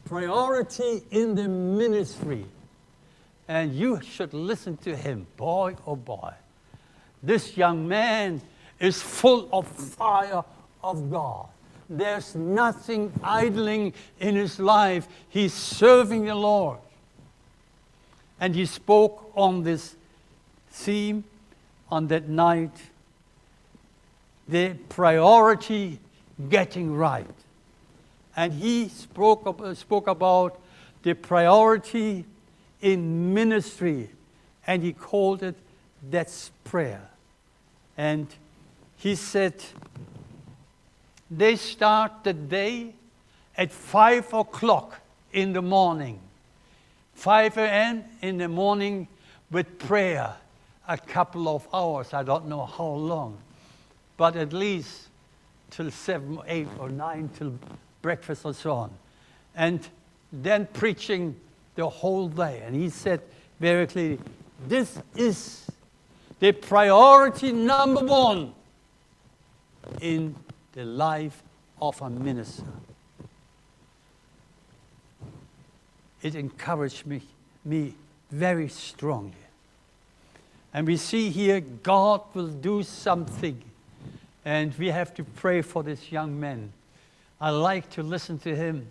priority 0.06 1.04
in 1.12 1.36
the 1.36 1.48
ministry. 1.48 2.46
And 3.48 3.74
you 3.74 4.02
should 4.02 4.34
listen 4.34 4.78
to 4.78 4.96
him, 4.96 5.26
boy 5.38 5.76
oh 5.86 5.96
boy. 5.96 6.34
This 7.24 7.58
young 7.58 7.88
man 7.88 8.42
is 8.80 9.02
full 9.02 9.50
of 9.52 9.68
fire 9.68 10.44
of 10.84 11.10
God. 11.10 11.48
There's 11.90 12.36
nothing 12.36 13.12
idling 13.24 13.94
in 14.20 14.36
his 14.36 14.60
life. 14.60 15.08
He's 15.30 15.54
serving 15.54 16.26
the 16.26 16.36
Lord. 16.36 16.80
And 18.40 18.54
he 18.54 18.66
spoke 18.66 19.32
on 19.36 19.64
this 19.64 19.96
theme 20.70 21.24
on 21.90 22.08
that 22.08 22.28
night 22.28 22.76
the 24.48 24.76
priority 24.90 26.00
getting 26.50 26.96
right. 26.96 27.26
And 28.36 28.54
he 28.54 28.90
spoke, 28.90 29.76
spoke 29.76 30.08
about 30.08 30.60
the 31.04 31.14
priority 31.14 32.26
in 32.82 33.34
ministry, 33.34 34.10
and 34.66 34.84
he 34.84 34.94
called 34.94 35.44
it 35.44 35.56
that's 36.10 36.52
prayer. 36.64 37.10
And 37.98 38.28
he 38.98 39.16
said, 39.16 39.56
they 41.30 41.56
start 41.56 42.24
the 42.24 42.34
day 42.34 42.94
at 43.58 43.72
5 43.72 44.34
o'clock 44.34 45.02
in 45.34 45.54
the 45.54 45.62
morning. 45.62 46.20
5 47.16 47.58
a.m. 47.58 48.04
in 48.22 48.38
the 48.38 48.48
morning 48.48 49.08
with 49.52 49.80
prayer. 49.80 50.36
A 50.88 50.98
couple 50.98 51.50
of 51.50 51.68
hours, 51.74 52.14
I 52.14 52.24
don't 52.24 52.48
know 52.48 52.66
how 52.66 52.86
long, 52.86 53.38
but 54.16 54.36
at 54.36 54.54
least 54.54 55.08
till 55.72 55.92
7, 55.92 56.40
8, 56.48 56.68
or 56.80 56.90
9 56.90 57.30
till 57.38 57.54
breakfast 58.02 58.46
or 58.46 58.54
so 58.54 58.72
on. 58.72 58.92
And 59.56 59.88
then 60.32 60.68
preaching 60.74 61.36
the 61.76 61.90
whole 61.90 62.28
day. 62.28 62.62
And 62.66 62.76
he 62.76 62.90
said 62.90 63.22
very 63.60 63.88
clearly, 63.88 64.20
this 64.68 64.98
is 65.16 65.66
the 66.40 66.52
priority 66.52 67.52
number 67.52 68.06
one 68.06 68.54
in 70.02 70.36
the 70.74 70.86
life 70.86 71.42
of 71.82 72.02
a 72.02 72.10
minister. 72.10 72.64
It 76.22 76.36
encouraged 76.36 77.06
me, 77.06 77.22
me 77.64 77.94
very 78.32 78.70
strongly. 78.70 79.34
And 80.74 80.86
we 80.86 80.98
see 80.98 81.30
here 81.30 81.60
God 81.60 82.22
will 82.34 82.48
do 82.48 82.84
something. 82.84 83.62
And 84.48 84.74
we 84.76 84.88
have 84.88 85.14
to 85.16 85.26
pray 85.26 85.62
for 85.62 85.84
this 85.84 86.10
young 86.10 86.40
man. 86.40 86.72
I 87.42 87.50
like 87.50 87.90
to 87.90 88.02
listen 88.02 88.40
to 88.40 88.56
him, 88.56 88.88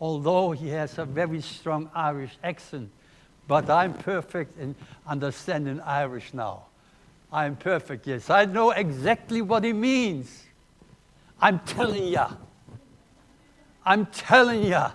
although 0.00 0.52
he 0.52 0.70
has 0.70 0.96
a 0.96 1.04
very 1.04 1.42
strong 1.42 1.90
Irish 1.94 2.38
accent. 2.42 2.90
But 3.46 3.68
I'm 3.68 3.92
perfect 3.92 4.58
in 4.58 4.74
understanding 5.06 5.82
Irish 5.82 6.32
now. 6.32 6.62
I'm 7.30 7.56
perfect, 7.56 8.06
yes. 8.06 8.30
I 8.30 8.46
know 8.46 8.70
exactly 8.70 9.42
what 9.42 9.64
he 9.64 9.74
means. 9.74 10.44
I'm 11.42 11.58
telling 11.58 12.06
ya. 12.06 12.30
I'm 13.84 14.06
telling 14.06 14.62
ya. 14.62 14.92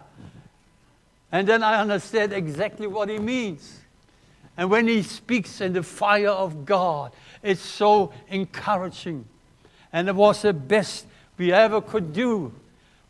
And 1.32 1.48
then 1.48 1.62
I 1.62 1.80
understand 1.80 2.34
exactly 2.34 2.88
what 2.88 3.08
he 3.08 3.20
means. 3.20 3.82
And 4.58 4.72
when 4.72 4.88
he 4.88 5.04
speaks 5.04 5.62
in 5.62 5.74
the 5.74 5.84
fire 5.84 6.30
of 6.30 6.66
God, 6.66 7.12
it's 7.44 7.62
so 7.62 8.12
encouraging. 8.30 9.26
And 9.96 10.10
it 10.10 10.16
was 10.16 10.42
the 10.42 10.52
best 10.52 11.06
we 11.38 11.54
ever 11.54 11.80
could 11.80 12.12
do. 12.12 12.52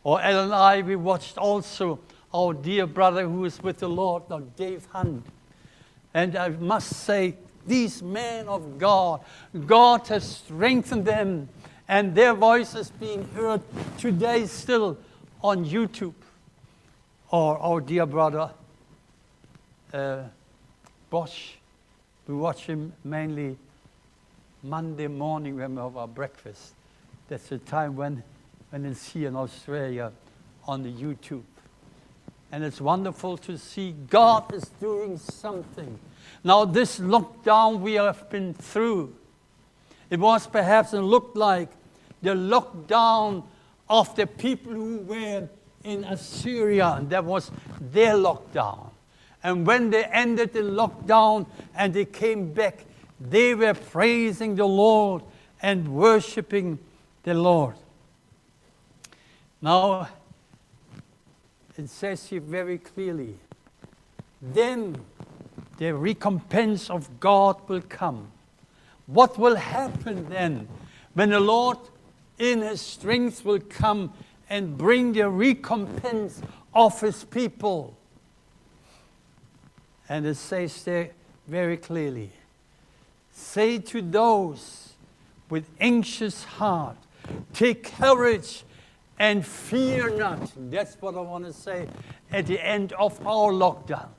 Or 0.04 0.22
Ellen 0.22 0.46
and 0.46 0.54
I, 0.54 0.84
we 0.84 0.96
watched 0.96 1.36
also 1.36 1.98
our 2.32 2.54
dear 2.54 2.86
brother 2.86 3.28
who 3.28 3.44
is 3.46 3.60
with 3.64 3.80
the 3.80 3.90
Lord 3.90 4.30
now, 4.30 4.44
Dave 4.56 4.86
Hunt. 4.92 5.26
And 6.14 6.36
I 6.36 6.50
must 6.50 6.94
say, 6.94 7.38
these 7.66 8.04
men 8.04 8.48
of 8.48 8.78
God, 8.78 9.22
God 9.66 10.08
has 10.10 10.38
strengthened 10.38 11.06
them, 11.06 11.50
and 11.88 12.14
their 12.14 12.36
voices 12.36 12.92
being 13.00 13.28
heard 13.30 13.62
today 13.98 14.46
still 14.46 14.96
on 15.42 15.66
YouTube. 15.66 16.14
Or 17.32 17.58
our 17.58 17.82
dear 17.82 18.06
brother, 18.06 18.52
uh, 19.92 20.22
Bosch, 21.10 21.54
we 22.28 22.36
watch 22.36 22.68
him 22.68 22.94
mainly 23.04 23.58
Monday 24.62 25.08
morning 25.08 25.58
when 25.58 25.74
we 25.74 25.82
have 25.82 25.98
our 25.98 26.08
breakfast. 26.08 26.75
That's 27.28 27.50
the 27.50 27.58
time 27.58 27.96
when, 27.96 28.24
when 28.70 28.86
it's 28.86 29.12
here 29.12 29.30
in 29.30 29.36
Australia 29.36 30.12
on 30.68 30.84
the 30.84 30.92
YouTube. 30.92 31.44
And 32.52 32.64
it's 32.64 32.80
wonderful 32.80 33.38
to 33.40 33.58
see 33.58 33.96
God 34.10 34.54
is 34.54 34.66
doing 34.80 35.18
something. 35.18 36.00
Now, 36.44 36.66
this 36.66 37.00
lockdown 37.00 37.80
we 37.80 37.94
have 37.96 38.30
been 38.30 38.54
through, 38.54 39.16
it 40.10 40.20
was 40.20 40.46
perhaps 40.46 40.94
and 40.94 41.08
looked 41.08 41.36
like 41.36 41.70
the 42.22 42.36
lockdown 42.36 43.44
of 43.90 44.16
the 44.16 44.28
people 44.28 44.74
who 44.74 45.00
were 45.00 45.50
in 45.84 46.04
Assyria, 46.04 46.96
and 46.98 47.10
that 47.10 47.26
was 47.26 47.52
their 47.80 48.14
lockdown. 48.14 48.90
And 49.44 49.66
when 49.66 49.90
they 49.90 50.06
ended 50.06 50.54
the 50.54 50.62
lockdown 50.62 51.46
and 51.76 51.94
they 51.94 52.06
came 52.06 52.54
back, 52.54 52.86
they 53.20 53.54
were 53.54 53.74
praising 53.74 54.56
the 54.56 54.66
Lord 54.66 55.24
and 55.62 55.88
worshiping 55.88 56.80
the 57.26 57.34
Lord. 57.34 57.76
Now, 59.62 60.08
it 61.78 61.90
says 61.90 62.28
here 62.28 62.40
very 62.40 62.78
clearly, 62.78 63.36
then 64.42 64.96
the 65.78 65.94
recompense 65.94 66.90
of 66.90 67.20
God 67.20 67.58
will 67.68 67.82
come. 67.82 68.28
What 69.08 69.38
will 69.38 69.56
happen 69.56 70.30
then 70.30 70.68
when 71.14 71.32
the 71.32 71.40
Lord 71.40 71.80
in 72.38 72.62
his 72.62 72.80
strength 72.80 73.44
will 73.44 73.60
come 73.60 74.14
and 74.50 74.78
bring 74.78 75.14
the 75.14 75.28
recompense 75.28 76.42
of 76.74 77.02
his 77.02 77.24
people? 77.24 77.98
And 80.08 80.26
it 80.26 80.36
says 80.36 80.84
there 80.84 81.10
very 81.48 81.78
clearly 81.78 82.32
say 83.32 83.78
to 83.78 84.02
those 84.02 84.94
with 85.50 85.66
anxious 85.80 86.44
heart, 86.44 86.98
take 87.54 87.84
courage 87.98 88.64
and 89.18 89.46
fear 89.46 90.10
not. 90.10 90.52
That's 90.70 90.98
what 91.02 91.16
I 91.16 91.22
want 91.22 91.46
to 91.46 91.54
say 91.54 91.88
at 92.32 92.48
the 92.48 92.60
end 92.60 92.94
of 92.94 93.26
our 93.26 93.52
lockdown. 93.52 94.10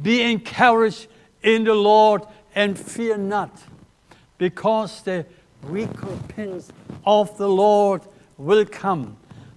Be 0.00 0.22
encouraged 0.22 1.08
in 1.42 1.64
the 1.64 1.74
Lord 1.74 2.22
and 2.54 2.78
fear 2.78 3.16
not, 3.16 3.62
because 4.38 5.02
the 5.02 5.26
recompense 5.62 6.70
of 7.06 7.36
the 7.38 7.48
Lord 7.48 8.02
will 8.38 8.64
come. 8.64 9.16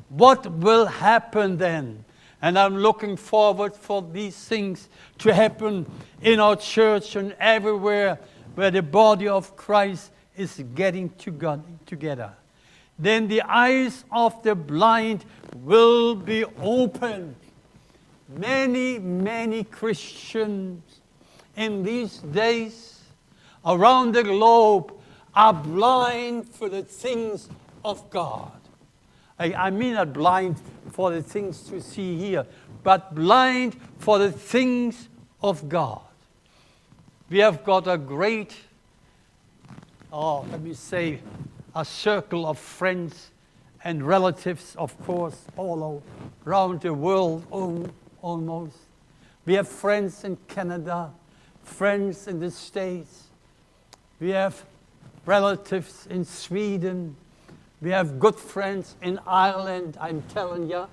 What 0.09 0.49
will 0.51 0.85
happen 0.85 1.57
then? 1.57 2.05
And 2.41 2.59
I'm 2.59 2.77
looking 2.77 3.17
forward 3.17 3.75
for 3.75 4.01
these 4.01 4.37
things 4.37 4.87
to 5.19 5.33
happen 5.33 5.85
in 6.21 6.39
our 6.39 6.55
church 6.55 7.15
and 7.15 7.35
everywhere 7.39 8.19
where 8.53 8.71
the 8.71 8.83
body 8.83 9.27
of 9.27 9.55
Christ 9.55 10.11
is 10.37 10.63
getting 10.73 11.11
together. 11.85 12.33
Then 12.97 13.27
the 13.27 13.41
eyes 13.41 14.05
of 14.11 14.41
the 14.43 14.55
blind 14.55 15.25
will 15.63 16.15
be 16.15 16.45
opened 16.61 17.35
Many, 18.27 18.97
many 18.97 19.63
Christians 19.63 20.81
in 21.55 21.83
these 21.83 22.17
days 22.17 23.01
around 23.63 24.13
the 24.13 24.23
globe 24.23 24.93
are 25.35 25.53
blind 25.53 26.49
for 26.49 26.69
the 26.69 26.81
things 26.81 27.49
of 27.83 28.09
God. 28.09 28.51
I, 29.37 29.53
I 29.53 29.69
mean, 29.69 29.93
not 29.93 30.13
blind 30.13 30.59
for 30.91 31.11
the 31.11 31.21
things 31.21 31.61
to 31.69 31.81
see 31.81 32.17
here, 32.17 32.47
but 32.83 33.13
blind 33.13 33.75
for 33.99 34.17
the 34.17 34.31
things 34.31 35.07
of 35.41 35.69
God. 35.69 36.01
We 37.29 37.39
have 37.39 37.63
got 37.63 37.87
a 37.87 37.97
great, 37.97 38.55
oh, 40.15 40.45
let 40.49 40.61
me 40.61 40.73
say, 40.73 41.19
a 41.75 41.83
circle 41.83 42.47
of 42.47 42.57
friends 42.57 43.31
and 43.83 44.01
relatives, 44.01 44.75
of 44.77 44.97
course, 45.05 45.43
all 45.57 46.01
around 46.47 46.81
the 46.81 46.93
world 46.93 47.45
almost. 48.21 48.77
We 49.45 49.55
have 49.55 49.67
friends 49.67 50.23
in 50.23 50.37
Canada, 50.47 51.11
friends 51.63 52.27
in 52.27 52.39
the 52.39 52.49
States. 52.49 53.25
We 54.21 54.29
have 54.29 54.65
relatives 55.25 56.07
in 56.09 56.23
Sweden. 56.23 57.17
We 57.81 57.91
have 57.91 58.17
good 58.17 58.35
friends 58.35 58.95
in 59.01 59.19
Ireland, 59.27 59.97
I'm 59.99 60.21
telling 60.33 60.69
you. 60.69 60.87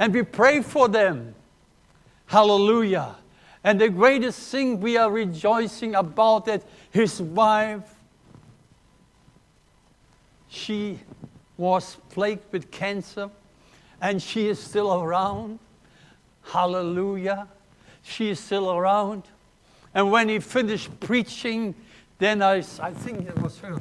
And 0.00 0.12
we 0.12 0.22
pray 0.22 0.62
for 0.62 0.88
them. 0.88 1.36
Hallelujah. 2.26 3.14
And 3.64 3.80
the 3.80 3.88
greatest 3.88 4.50
thing 4.50 4.78
we 4.78 4.98
are 4.98 5.10
rejoicing 5.10 5.94
about 5.94 6.44
that 6.44 6.62
his 6.90 7.20
wife, 7.20 7.94
she 10.48 11.00
was 11.56 11.96
plagued 12.10 12.52
with 12.52 12.70
cancer 12.70 13.30
and 14.02 14.22
she 14.22 14.48
is 14.48 14.60
still 14.60 15.02
around. 15.02 15.58
Hallelujah. 16.42 17.48
She 18.02 18.28
is 18.28 18.38
still 18.38 18.70
around. 18.70 19.22
And 19.94 20.10
when 20.10 20.28
he 20.28 20.40
finished 20.40 21.00
preaching, 21.00 21.74
then 22.18 22.42
I, 22.42 22.56
I 22.80 22.92
think 22.92 23.26
it 23.26 23.38
was 23.40 23.58
her, 23.60 23.80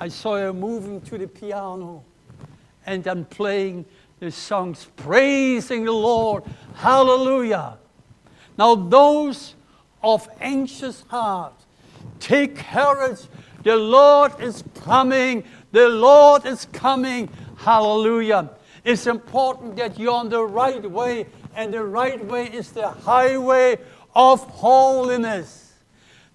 I 0.00 0.08
saw 0.08 0.38
her 0.38 0.52
moving 0.52 1.00
to 1.02 1.18
the 1.18 1.28
piano 1.28 2.02
and 2.84 3.04
then 3.04 3.26
playing 3.26 3.84
the 4.18 4.32
songs, 4.32 4.88
praising 4.96 5.84
the 5.84 5.92
Lord. 5.92 6.42
Hallelujah. 6.74 7.78
Now, 8.60 8.74
those 8.74 9.54
of 10.02 10.28
anxious 10.38 11.00
heart, 11.08 11.54
take 12.18 12.56
courage. 12.56 13.20
The 13.62 13.74
Lord 13.74 14.38
is 14.38 14.62
coming. 14.84 15.44
The 15.72 15.88
Lord 15.88 16.44
is 16.44 16.66
coming. 16.66 17.30
Hallelujah. 17.56 18.50
It's 18.84 19.06
important 19.06 19.76
that 19.76 19.98
you're 19.98 20.12
on 20.12 20.28
the 20.28 20.44
right 20.44 20.84
way, 20.90 21.24
and 21.56 21.72
the 21.72 21.82
right 21.82 22.22
way 22.22 22.48
is 22.48 22.70
the 22.72 22.90
highway 22.90 23.78
of 24.14 24.40
holiness. 24.40 25.72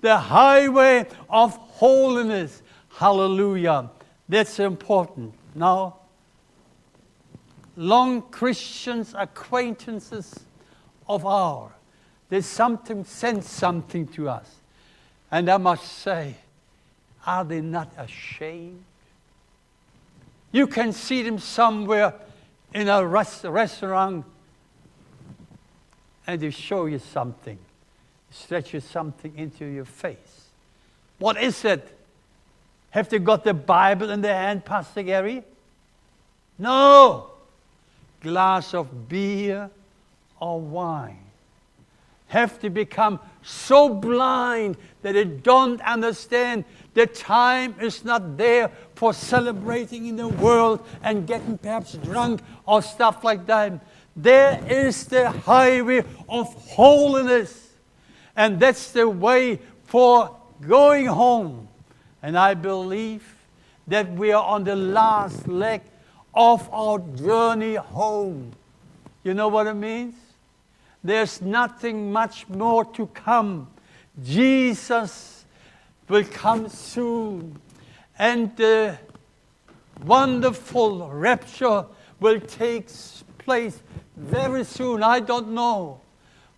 The 0.01 0.17
highway 0.17 1.05
of 1.29 1.55
holiness. 1.55 2.63
Hallelujah. 2.89 3.91
That's 4.27 4.57
important. 4.57 5.35
Now, 5.53 5.97
long 7.75 8.23
Christians, 8.23 9.13
acquaintances 9.15 10.33
of 11.07 11.23
ours, 11.23 11.71
they 12.29 12.41
send 12.41 13.43
something 13.43 14.07
to 14.07 14.29
us. 14.29 14.49
And 15.31 15.49
I 15.49 15.57
must 15.57 15.85
say, 15.99 16.35
are 17.25 17.43
they 17.43 17.61
not 17.61 17.91
ashamed? 17.97 18.83
You 20.51 20.67
can 20.67 20.93
see 20.93 21.21
them 21.21 21.39
somewhere 21.39 22.13
in 22.73 22.87
a 22.87 23.05
rest- 23.05 23.43
restaurant 23.43 24.25
and 26.27 26.41
they 26.41 26.49
show 26.49 26.85
you 26.85 26.99
something, 26.99 27.57
stretch 28.31 28.73
you 28.73 28.79
something 28.79 29.33
into 29.37 29.65
your 29.65 29.85
face. 29.85 30.49
What 31.19 31.41
is 31.41 31.63
it? 31.65 31.91
Have 32.91 33.09
they 33.09 33.19
got 33.19 33.43
the 33.43 33.53
Bible 33.53 34.09
in 34.09 34.21
their 34.21 34.35
hand, 34.35 34.65
Pastor 34.65 35.03
Gary? 35.03 35.43
No. 36.57 37.31
Glass 38.21 38.73
of 38.73 39.09
beer 39.09 39.69
or 40.39 40.59
wine. 40.59 41.24
Have 42.27 42.59
to 42.59 42.69
become 42.69 43.19
so 43.43 43.89
blind 43.89 44.77
that 45.03 45.13
they 45.13 45.25
don't 45.25 45.79
understand 45.81 46.65
the 46.95 47.05
time 47.05 47.75
is 47.81 48.03
not 48.03 48.37
there 48.37 48.71
for 48.95 49.13
celebrating 49.13 50.07
in 50.07 50.15
the 50.15 50.29
world 50.29 50.85
and 51.03 51.27
getting 51.27 51.57
perhaps 51.57 51.93
drunk 51.93 52.41
or 52.65 52.81
stuff 52.81 53.23
like 53.23 53.45
that. 53.45 53.85
There 54.15 54.63
is 54.67 55.05
the 55.05 55.29
highway 55.29 56.03
of 56.29 56.53
holiness, 56.69 57.73
and 58.35 58.59
that's 58.59 58.91
the 58.91 59.07
way 59.09 59.59
for 59.83 60.35
going 60.61 61.05
home. 61.05 61.67
And 62.23 62.37
I 62.37 62.53
believe 62.53 63.23
that 63.87 64.11
we 64.13 64.31
are 64.31 64.43
on 64.43 64.63
the 64.63 64.75
last 64.75 65.47
leg 65.47 65.81
of 66.33 66.67
our 66.73 66.99
journey 66.99 67.75
home. 67.75 68.51
You 69.23 69.33
know 69.33 69.49
what 69.49 69.67
it 69.67 69.75
means? 69.75 70.15
There's 71.05 71.39
nothing 71.39 72.11
much 72.11 72.49
more 72.49 72.83
to 72.83 73.05
come. 73.07 73.67
Jesus 74.23 75.45
will 76.09 76.23
come 76.23 76.67
soon, 76.67 77.59
and 78.17 78.55
the 78.57 78.97
wonderful 80.03 81.07
rapture 81.09 81.85
will 82.19 82.39
take 82.39 82.89
place 83.37 83.83
very 84.15 84.63
soon. 84.63 85.03
I 85.03 85.19
don't 85.19 85.49
know. 85.49 85.99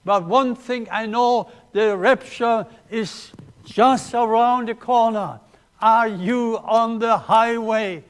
But 0.05 0.23
one 0.23 0.55
thing 0.55 0.87
I 0.89 1.07
know 1.07 1.51
the 1.73 1.97
rapture 1.97 2.65
is 2.89 3.33
just 3.65 4.13
around 4.13 4.69
the 4.69 4.75
corner. 4.75 5.41
Are 5.81 6.07
you 6.07 6.57
on 6.63 6.99
the 6.99 7.17
highway 7.17 8.05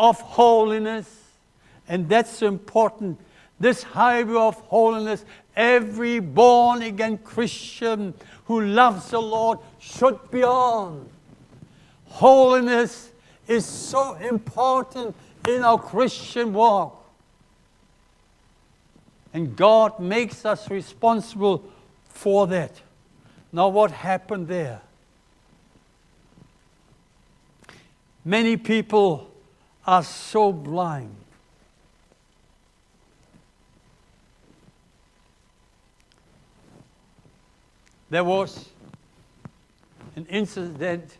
of 0.00 0.20
holiness? 0.20 1.08
And 1.88 2.08
that's 2.08 2.42
important. 2.42 3.20
This 3.60 3.84
highway 3.84 4.34
of 4.34 4.56
holiness, 4.62 5.24
every 5.56 6.18
born 6.20 6.82
again 6.82 7.18
Christian 7.18 8.14
who 8.44 8.60
loves 8.60 9.10
the 9.10 9.20
Lord 9.20 9.58
should 9.78 10.30
be 10.30 10.44
on. 10.44 11.08
Holiness 12.06 13.10
is 13.48 13.64
so 13.64 14.14
important 14.14 15.14
in 15.48 15.62
our 15.62 15.78
Christian 15.78 16.52
walk. 16.52 17.04
And 19.32 19.56
God 19.56 20.00
makes 20.00 20.44
us 20.44 20.70
responsible 20.70 21.64
for 22.08 22.46
that. 22.46 22.80
Now, 23.52 23.68
what 23.68 23.90
happened 23.90 24.48
there? 24.48 24.80
Many 28.24 28.56
people 28.56 29.30
are 29.86 30.02
so 30.02 30.52
blind. 30.52 31.14
There 38.08 38.24
was 38.24 38.68
an 40.14 40.26
incident 40.26 41.18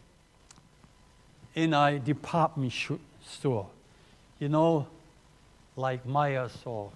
in 1.54 1.74
a 1.74 1.98
department 1.98 2.72
store, 3.26 3.66
you 4.38 4.48
know, 4.48 4.86
like 5.74 6.06
Myers 6.06 6.56
or 6.64 6.90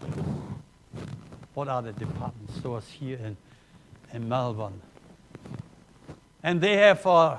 what 1.55 1.69
are 1.69 1.83
the 1.83 1.93
department 1.93 2.51
stores 2.59 2.89
here 2.89 3.19
in, 3.19 3.37
in 4.13 4.29
Melbourne. 4.29 4.81
And 6.43 6.61
they 6.61 6.77
have 6.77 7.05
an 7.07 7.39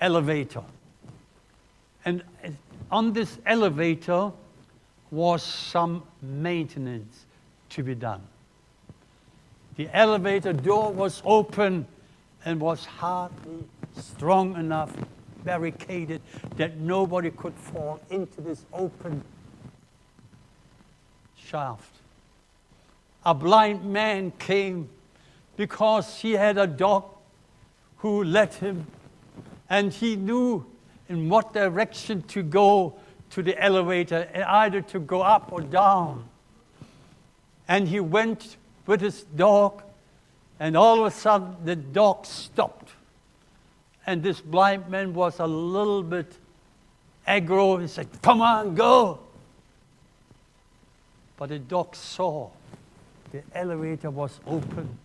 elevator. 0.00 0.62
And 2.04 2.22
uh, 2.44 2.48
on 2.90 3.12
this 3.12 3.38
elevator 3.46 4.32
was 5.10 5.42
some 5.42 6.02
maintenance 6.20 7.26
to 7.70 7.82
be 7.82 7.94
done. 7.94 8.22
The 9.76 9.88
elevator 9.96 10.52
door 10.52 10.92
was 10.92 11.22
open 11.24 11.86
and 12.44 12.60
was 12.60 12.84
hardly 12.84 13.64
strong 13.96 14.56
enough, 14.56 14.94
barricaded, 15.44 16.20
that 16.56 16.76
nobody 16.78 17.30
could 17.30 17.54
fall 17.54 18.00
into 18.10 18.40
this 18.40 18.64
open 18.72 19.22
shaft. 21.36 21.96
A 23.24 23.34
blind 23.34 23.84
man 23.84 24.32
came 24.38 24.88
because 25.56 26.18
he 26.18 26.32
had 26.32 26.58
a 26.58 26.66
dog 26.66 27.04
who 27.98 28.24
led 28.24 28.52
him, 28.54 28.86
and 29.70 29.92
he 29.92 30.16
knew 30.16 30.66
in 31.08 31.28
what 31.28 31.52
direction 31.54 32.22
to 32.22 32.42
go 32.42 32.94
to 33.30 33.42
the 33.42 33.62
elevator, 33.62 34.28
either 34.46 34.82
to 34.82 34.98
go 34.98 35.22
up 35.22 35.52
or 35.52 35.60
down. 35.60 36.28
And 37.68 37.88
he 37.88 38.00
went 38.00 38.56
with 38.86 39.00
his 39.00 39.22
dog, 39.22 39.82
and 40.58 40.76
all 40.76 41.00
of 41.00 41.12
a 41.12 41.16
sudden 41.16 41.56
the 41.64 41.76
dog 41.76 42.26
stopped. 42.26 42.90
And 44.06 44.22
this 44.22 44.40
blind 44.40 44.88
man 44.88 45.14
was 45.14 45.38
a 45.38 45.46
little 45.46 46.02
bit 46.02 46.32
aggro. 47.26 47.80
He 47.80 47.86
said, 47.86 48.08
Come 48.20 48.42
on, 48.42 48.74
go. 48.74 49.20
But 51.36 51.50
the 51.50 51.58
dog 51.58 51.94
saw 51.94 52.50
the 53.32 53.42
elevator 53.54 54.10
was 54.10 54.38
open, 54.46 54.98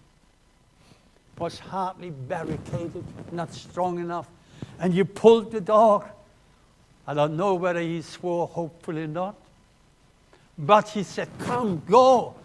was 1.37 1.59
hardly 1.59 2.09
barricaded, 2.09 3.03
not 3.31 3.53
strong 3.53 3.99
enough. 3.99 4.27
And 4.79 4.93
you 4.93 5.05
pulled 5.05 5.51
the 5.51 5.61
dog. 5.61 6.05
I 7.07 7.13
don't 7.13 7.37
know 7.37 7.55
whether 7.55 7.79
he 7.79 8.01
swore, 8.01 8.47
hopefully 8.47 9.07
not. 9.07 9.35
But 10.57 10.89
he 10.89 11.03
said, 11.03 11.29
Come, 11.39 11.81
go. 11.87 12.35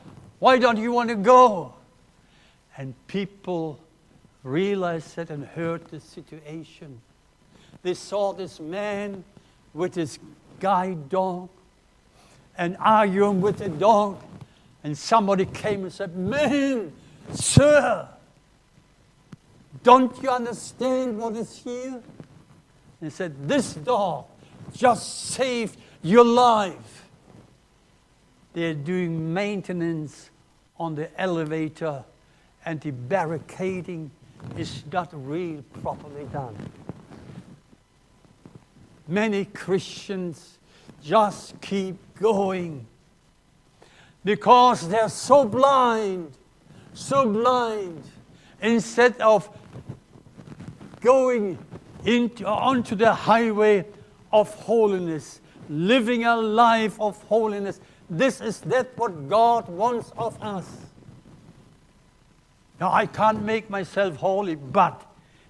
Why 0.43 0.59
don't 0.59 0.77
you 0.77 0.91
want 0.91 1.09
to 1.09 1.15
go? 1.15 1.73
And 2.77 2.95
people 3.07 3.79
realized 4.43 5.17
it 5.17 5.31
and 5.31 5.45
heard 5.45 5.87
the 5.87 6.01
situation. 6.01 7.01
They 7.85 7.95
saw 7.95 8.33
this 8.33 8.59
man 8.59 9.23
with 9.73 9.95
his 9.95 10.19
guide 10.59 11.09
dog 11.09 11.49
and 12.59 12.77
arguing 12.81 13.41
with 13.41 13.59
the 13.59 13.69
dog. 13.69 14.21
And 14.83 14.99
somebody 14.99 15.45
came 15.45 15.85
and 15.85 15.93
said, 15.93 16.17
Man, 16.17 16.93
sir, 17.31 18.09
don't 19.85 20.21
you 20.25 20.29
understand 20.29 21.19
what 21.19 21.37
is 21.37 21.57
here? 21.59 22.03
And 22.03 22.03
he 23.01 23.11
said, 23.11 23.49
This 23.49 23.75
dog 23.75 24.25
just 24.73 25.29
saved 25.29 25.77
your 26.03 26.25
life. 26.25 27.07
they're 28.55 28.75
doing 28.75 29.33
maintenance 29.33 30.31
on 30.83 30.97
the 30.97 31.21
elevator 31.21 32.05
and 32.65 32.81
the 32.81 32.91
barricading 32.91 34.11
is 34.57 34.83
not 34.93 35.09
really 35.13 35.63
properly 35.81 36.25
done. 36.33 36.57
Many 39.07 39.45
Christians 39.45 40.59
just 41.03 41.61
keep 41.61 41.97
going 42.15 42.87
because 44.25 44.89
they're 44.89 45.09
so 45.09 45.45
blind, 45.45 46.33
so 46.95 47.29
blind. 47.29 48.03
Instead 48.61 49.21
of 49.21 49.49
going 51.01 51.59
into, 52.05 52.47
onto 52.47 52.95
the 52.97 53.13
highway 53.13 53.85
of 54.33 54.53
holiness, 54.55 55.41
living 55.69 56.25
a 56.25 56.37
life 56.37 57.01
of 57.01 57.21
holiness, 57.25 57.81
this 58.13 58.43
is 58.43 58.61
that 58.61 58.97
what 58.99 59.29
God 59.29 59.69
wants 59.69 60.13
of 60.19 60.41
us. 60.43 60.67
Now, 62.79 62.93
I 62.93 63.07
can't 63.07 63.43
make 63.43 63.71
myself 63.71 64.17
holy, 64.17 64.55
but 64.55 65.03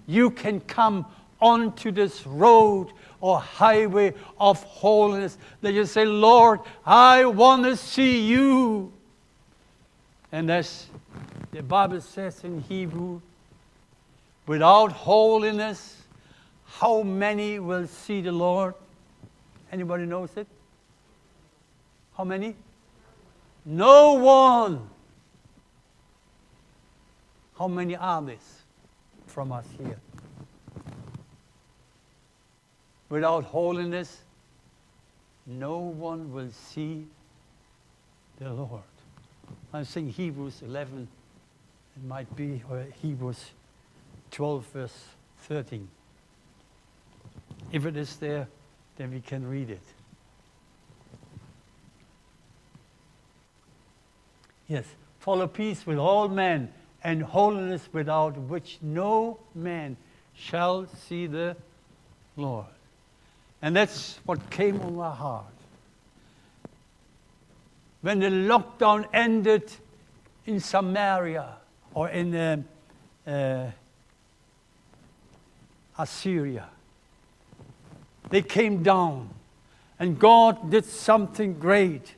you 0.06 0.30
can 0.30 0.60
come 0.60 1.06
onto 1.40 1.90
this 1.90 2.24
road 2.24 2.92
or 3.20 3.40
highway 3.40 4.14
of 4.38 4.62
holiness 4.62 5.38
that 5.60 5.72
you 5.72 5.86
say, 5.86 6.04
Lord, 6.04 6.60
I 6.86 7.24
want 7.24 7.64
to 7.64 7.76
see 7.76 8.28
you. 8.28 8.92
And 10.30 10.48
as 10.48 10.86
the 11.50 11.64
Bible 11.64 12.00
says 12.00 12.44
in 12.44 12.60
Hebrew, 12.60 13.20
without 14.46 14.92
holiness, 14.92 16.02
how 16.66 17.02
many 17.02 17.58
will 17.58 17.88
see 17.88 18.20
the 18.20 18.32
Lord? 18.32 18.74
Anybody 19.72 20.06
knows 20.06 20.30
it? 20.36 20.46
How 22.22 22.26
many? 22.26 22.54
No 23.64 24.12
one. 24.12 24.88
How 27.58 27.66
many 27.66 27.96
are 27.96 28.22
this 28.22 28.62
from 29.26 29.50
us 29.50 29.66
here? 29.76 29.98
Without 33.08 33.42
holiness, 33.42 34.20
no 35.48 35.78
one 35.78 36.32
will 36.32 36.52
see 36.52 37.08
the 38.38 38.50
Lord. 38.50 38.82
I'm 39.72 39.84
saying 39.84 40.10
Hebrews 40.10 40.62
11, 40.64 41.08
it 41.96 42.04
might 42.06 42.36
be, 42.36 42.62
or 42.70 42.86
Hebrews 43.02 43.50
12, 44.30 44.64
verse 44.66 45.04
13. 45.48 45.88
If 47.72 47.84
it 47.84 47.96
is 47.96 48.14
there, 48.18 48.46
then 48.96 49.10
we 49.10 49.20
can 49.20 49.44
read 49.44 49.70
it. 49.70 49.82
Yes, 54.72 54.86
follow 55.18 55.46
peace 55.48 55.86
with 55.86 55.98
all 55.98 56.28
men 56.30 56.72
and 57.04 57.22
holiness 57.22 57.86
without 57.92 58.38
which 58.38 58.78
no 58.80 59.38
man 59.54 59.98
shall 60.32 60.86
see 60.86 61.26
the 61.26 61.54
Lord. 62.38 62.72
And 63.60 63.76
that's 63.76 64.18
what 64.24 64.48
came 64.48 64.80
on 64.80 64.96
my 64.96 65.14
heart. 65.14 65.44
When 68.00 68.20
the 68.20 68.30
lockdown 68.30 69.06
ended 69.12 69.70
in 70.46 70.58
Samaria 70.58 71.50
or 71.92 72.08
in 72.08 72.34
uh, 72.34 72.62
uh, 73.26 73.70
Assyria, 75.98 76.70
they 78.30 78.40
came 78.40 78.82
down 78.82 79.28
and 79.98 80.18
God 80.18 80.70
did 80.70 80.86
something 80.86 81.58
great 81.58 82.14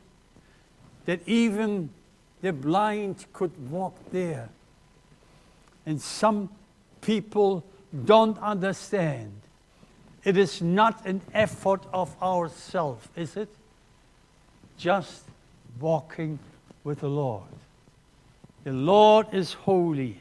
that 1.07 1.19
even 1.27 1.90
the 2.45 2.53
blind 2.53 3.25
could 3.33 3.71
walk 3.71 3.97
there. 4.13 4.51
And 5.87 5.99
some 5.99 6.51
people 7.01 7.65
don't 8.05 8.39
understand 8.39 9.33
it 10.25 10.37
is 10.37 10.61
not 10.61 11.07
an 11.07 11.23
effort 11.33 11.81
of 11.91 12.15
ourselves, 12.23 13.09
is 13.17 13.39
it? 13.39 13.49
Just 14.77 15.23
walking 15.81 16.39
with 16.83 17.01
the 17.01 17.09
Lord. 17.09 17.49
The 18.65 18.73
Lord 18.73 19.33
is 19.33 19.55
holy, 19.55 20.21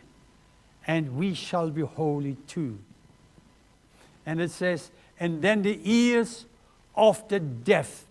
and 0.88 1.18
we 1.18 1.34
shall 1.34 1.70
be 1.72 1.82
holy 1.82 2.38
too. 2.48 2.80
And 4.26 4.40
it 4.40 4.52
says, 4.52 4.92
and 5.20 5.42
then 5.42 5.62
the 5.62 5.78
ears 5.84 6.46
of 6.96 7.28
the 7.28 7.42
deaf 7.42 8.06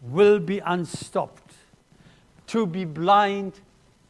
will 0.00 0.38
be 0.38 0.60
unstopped. 0.60 1.54
To 2.48 2.66
be 2.66 2.84
blind 2.84 3.60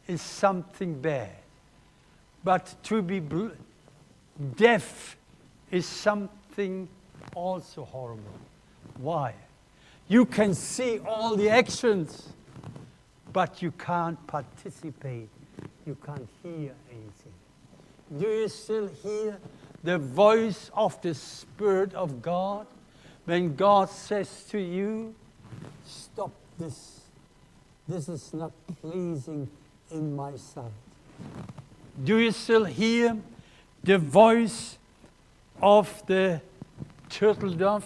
is 0.07 0.21
something 0.21 0.99
bad, 1.01 1.29
but 2.43 2.73
to 2.83 3.01
be 3.01 3.21
deaf 4.55 5.17
is 5.71 5.85
something 5.85 6.87
also 7.35 7.83
horrible. 7.83 8.39
Why? 8.97 9.33
You 10.07 10.25
can 10.25 10.53
see 10.53 10.99
all 10.99 11.35
the 11.35 11.49
actions, 11.49 12.29
but 13.31 13.61
you 13.61 13.71
can't 13.71 14.25
participate. 14.25 15.29
You 15.85 15.95
can't 16.05 16.27
hear 16.41 16.73
anything. 16.89 17.33
Do 18.17 18.27
you 18.27 18.47
still 18.47 18.87
hear 18.87 19.37
the 19.83 19.97
voice 19.97 20.71
of 20.73 20.99
the 21.01 21.13
Spirit 21.13 21.93
of 21.93 22.21
God 22.21 22.65
when 23.25 23.55
God 23.55 23.89
says 23.89 24.45
to 24.49 24.59
you, 24.59 25.13
Stop 25.85 26.31
this. 26.57 26.98
This 27.89 28.07
is 28.07 28.33
not 28.33 28.51
pleasing 28.81 29.49
in 29.89 30.15
my 30.15 30.35
sight. 30.37 30.71
Do 32.03 32.17
you 32.17 32.31
still 32.31 32.65
hear 32.65 33.17
the 33.83 33.97
voice 33.97 34.77
of 35.61 36.05
the 36.05 36.41
turtle 37.09 37.49
dove. 37.49 37.85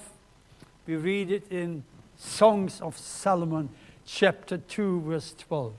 We 0.85 0.97
read 0.97 1.31
it 1.31 1.49
in 1.49 1.83
Songs 2.17 2.81
of 2.81 2.97
Solomon, 2.97 3.69
chapter 4.05 4.57
2, 4.57 5.01
verse 5.01 5.33
12. 5.37 5.73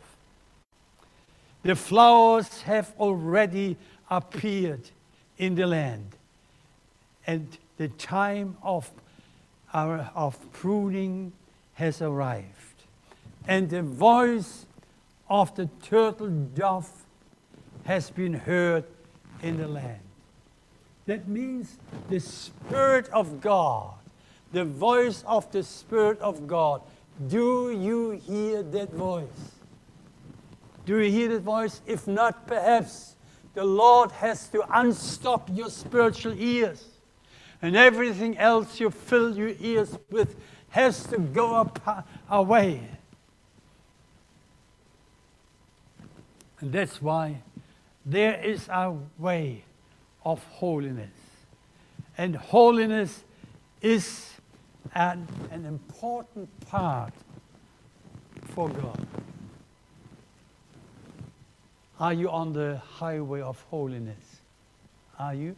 The 1.62 1.76
flowers 1.76 2.62
have 2.62 2.92
already 2.98 3.76
appeared 4.10 4.90
in 5.38 5.54
the 5.54 5.66
land, 5.66 6.16
and 7.26 7.46
the 7.76 7.88
time 7.88 8.56
of, 8.62 8.90
our, 9.72 10.10
of 10.14 10.38
pruning 10.52 11.32
has 11.74 12.00
arrived. 12.00 12.73
And 13.46 13.68
the 13.68 13.82
voice 13.82 14.66
of 15.28 15.54
the 15.54 15.68
turtle 15.82 16.28
dove 16.28 16.90
has 17.84 18.10
been 18.10 18.34
heard 18.34 18.84
in 19.42 19.58
the 19.58 19.68
land. 19.68 20.00
That 21.06 21.28
means 21.28 21.78
the 22.08 22.20
Spirit 22.20 23.08
of 23.10 23.40
God, 23.40 23.94
the 24.52 24.64
voice 24.64 25.22
of 25.26 25.50
the 25.52 25.62
Spirit 25.62 26.18
of 26.20 26.46
God. 26.46 26.80
Do 27.28 27.70
you 27.70 28.12
hear 28.12 28.62
that 28.62 28.92
voice? 28.92 29.52
Do 30.86 30.98
you 30.98 31.10
hear 31.10 31.28
that 31.28 31.42
voice? 31.42 31.82
If 31.86 32.06
not, 32.06 32.46
perhaps 32.46 33.16
the 33.52 33.64
Lord 33.64 34.10
has 34.12 34.48
to 34.48 34.64
unstop 34.78 35.48
your 35.52 35.68
spiritual 35.68 36.34
ears. 36.38 36.84
And 37.62 37.76
everything 37.76 38.36
else 38.36 38.80
you 38.80 38.90
fill 38.90 39.36
your 39.36 39.52
ears 39.60 39.96
with 40.10 40.36
has 40.70 41.04
to 41.04 41.18
go 41.18 41.54
up, 41.54 42.06
away. 42.28 42.80
And 46.64 46.72
that's 46.72 47.02
why 47.02 47.42
there 48.06 48.42
is 48.42 48.68
a 48.68 48.94
way 49.18 49.64
of 50.24 50.42
holiness. 50.44 51.10
And 52.16 52.34
holiness 52.34 53.22
is 53.82 54.30
an, 54.94 55.28
an 55.50 55.66
important 55.66 56.48
part 56.66 57.12
for 58.44 58.70
God. 58.70 59.06
Are 62.00 62.14
you 62.14 62.30
on 62.30 62.54
the 62.54 62.78
highway 62.78 63.42
of 63.42 63.60
holiness? 63.68 64.40
Are 65.18 65.34
you? 65.34 65.56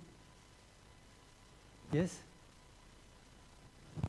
Yes? 1.92 2.19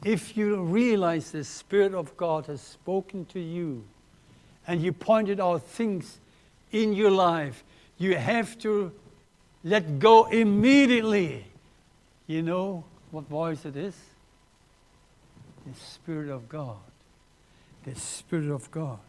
If 0.03 0.35
you 0.35 0.63
realize 0.63 1.29
the 1.29 1.43
Spirit 1.43 1.93
of 1.93 2.17
God 2.17 2.47
has 2.47 2.59
spoken 2.59 3.25
to 3.25 3.39
you 3.39 3.83
and 4.65 4.81
you 4.81 4.91
pointed 4.91 5.39
out 5.39 5.61
things 5.61 6.17
in 6.83 6.93
your 6.93 7.11
life, 7.11 7.63
you 7.97 8.15
have 8.15 8.57
to 8.59 8.91
let 9.63 9.99
go 9.99 10.25
immediately. 10.25 11.45
You 12.27 12.41
know 12.41 12.83
what 13.11 13.25
voice 13.25 13.65
it 13.65 13.75
is? 13.75 13.95
The 15.65 15.79
Spirit 15.79 16.29
of 16.29 16.47
God. 16.47 16.77
The 17.83 17.95
Spirit 17.95 18.51
of 18.51 18.69
God. 18.69 18.99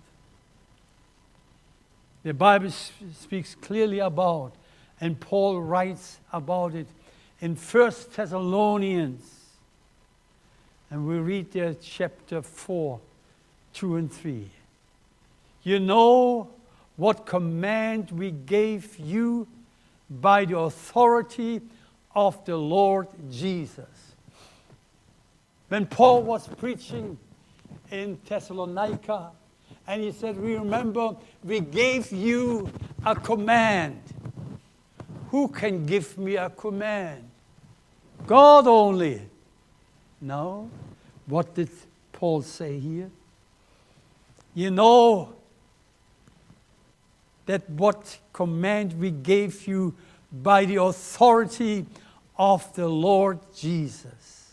The 2.22 2.34
Bible 2.34 2.70
speaks 2.70 3.54
clearly 3.54 4.00
about, 4.00 4.52
and 5.00 5.18
Paul 5.18 5.60
writes 5.60 6.18
about 6.32 6.74
it 6.74 6.86
in 7.40 7.54
First 7.54 8.12
Thessalonians. 8.14 9.22
And 10.90 11.06
we 11.06 11.18
read 11.18 11.52
there 11.52 11.74
chapter 11.74 12.42
4, 12.42 12.98
2 13.74 13.96
and 13.96 14.12
3. 14.12 14.50
You 15.62 15.80
know 15.80 16.50
what 16.98 17.24
command 17.26 18.10
we 18.10 18.32
gave 18.32 18.98
you 18.98 19.46
by 20.10 20.44
the 20.44 20.58
authority 20.58 21.60
of 22.12 22.44
the 22.44 22.56
Lord 22.56 23.06
Jesus. 23.30 23.86
When 25.68 25.86
Paul 25.86 26.24
was 26.24 26.48
preaching 26.48 27.16
in 27.92 28.18
Thessalonica, 28.28 29.30
and 29.86 30.02
he 30.02 30.10
said, 30.10 30.36
We 30.40 30.56
Remember, 30.56 31.16
we 31.44 31.60
gave 31.60 32.10
you 32.10 32.68
a 33.06 33.14
command. 33.14 34.00
Who 35.30 35.46
can 35.46 35.86
give 35.86 36.18
me 36.18 36.36
a 36.36 36.50
command? 36.50 37.30
God 38.26 38.66
only. 38.66 39.22
No. 40.20 40.68
What 41.26 41.54
did 41.54 41.70
Paul 42.10 42.42
say 42.42 42.80
here? 42.80 43.10
You 44.52 44.72
know 44.72 45.37
that 47.48 47.68
what 47.70 48.18
command 48.34 48.92
we 49.00 49.10
gave 49.10 49.66
you 49.66 49.94
by 50.30 50.66
the 50.66 50.76
authority 50.76 51.86
of 52.36 52.70
the 52.74 52.86
Lord 52.86 53.38
Jesus. 53.56 54.52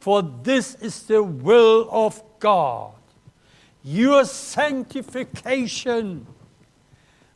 For 0.00 0.22
this 0.42 0.74
is 0.74 1.04
the 1.04 1.22
will 1.22 1.88
of 1.88 2.20
God, 2.40 2.94
your 3.84 4.24
sanctification. 4.24 6.26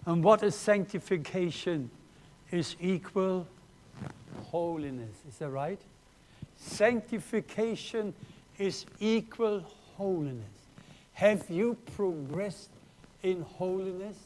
And 0.06 0.24
what 0.24 0.42
is 0.42 0.56
sanctification? 0.56 1.88
Is 2.50 2.74
equal 2.80 3.46
holiness. 4.46 5.14
Is 5.28 5.36
that 5.36 5.50
right? 5.50 5.80
Sanctification 6.56 8.12
is 8.58 8.86
equal 8.98 9.64
holiness. 9.96 10.66
Have 11.12 11.48
you 11.48 11.76
progressed 11.94 12.70
in 13.22 13.42
holiness? 13.42 14.16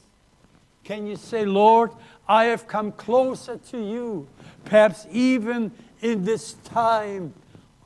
Can 0.84 1.06
you 1.06 1.16
say, 1.16 1.46
Lord, 1.46 1.90
I 2.28 2.44
have 2.44 2.66
come 2.66 2.92
closer 2.92 3.56
to 3.56 3.78
you, 3.78 4.28
perhaps 4.64 5.06
even 5.10 5.72
in 6.02 6.24
this 6.24 6.52
time 6.64 7.32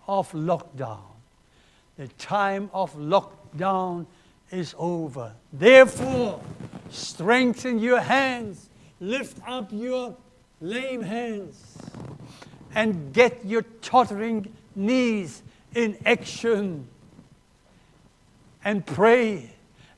of 0.08 0.30
lockdown? 0.32 1.00
The 1.96 2.08
time 2.08 2.70
of 2.74 2.94
lockdown 2.96 4.06
is 4.50 4.74
over. 4.78 5.32
Therefore, 5.52 6.40
strengthen 6.90 7.78
your 7.78 8.00
hands, 8.00 8.68
lift 9.00 9.38
up 9.46 9.68
your 9.72 10.16
lame 10.60 11.02
hands, 11.02 11.78
and 12.74 13.12
get 13.12 13.44
your 13.44 13.62
tottering 13.80 14.52
knees 14.74 15.42
in 15.74 15.96
action. 16.04 16.88
And 18.64 18.84
pray 18.84 19.52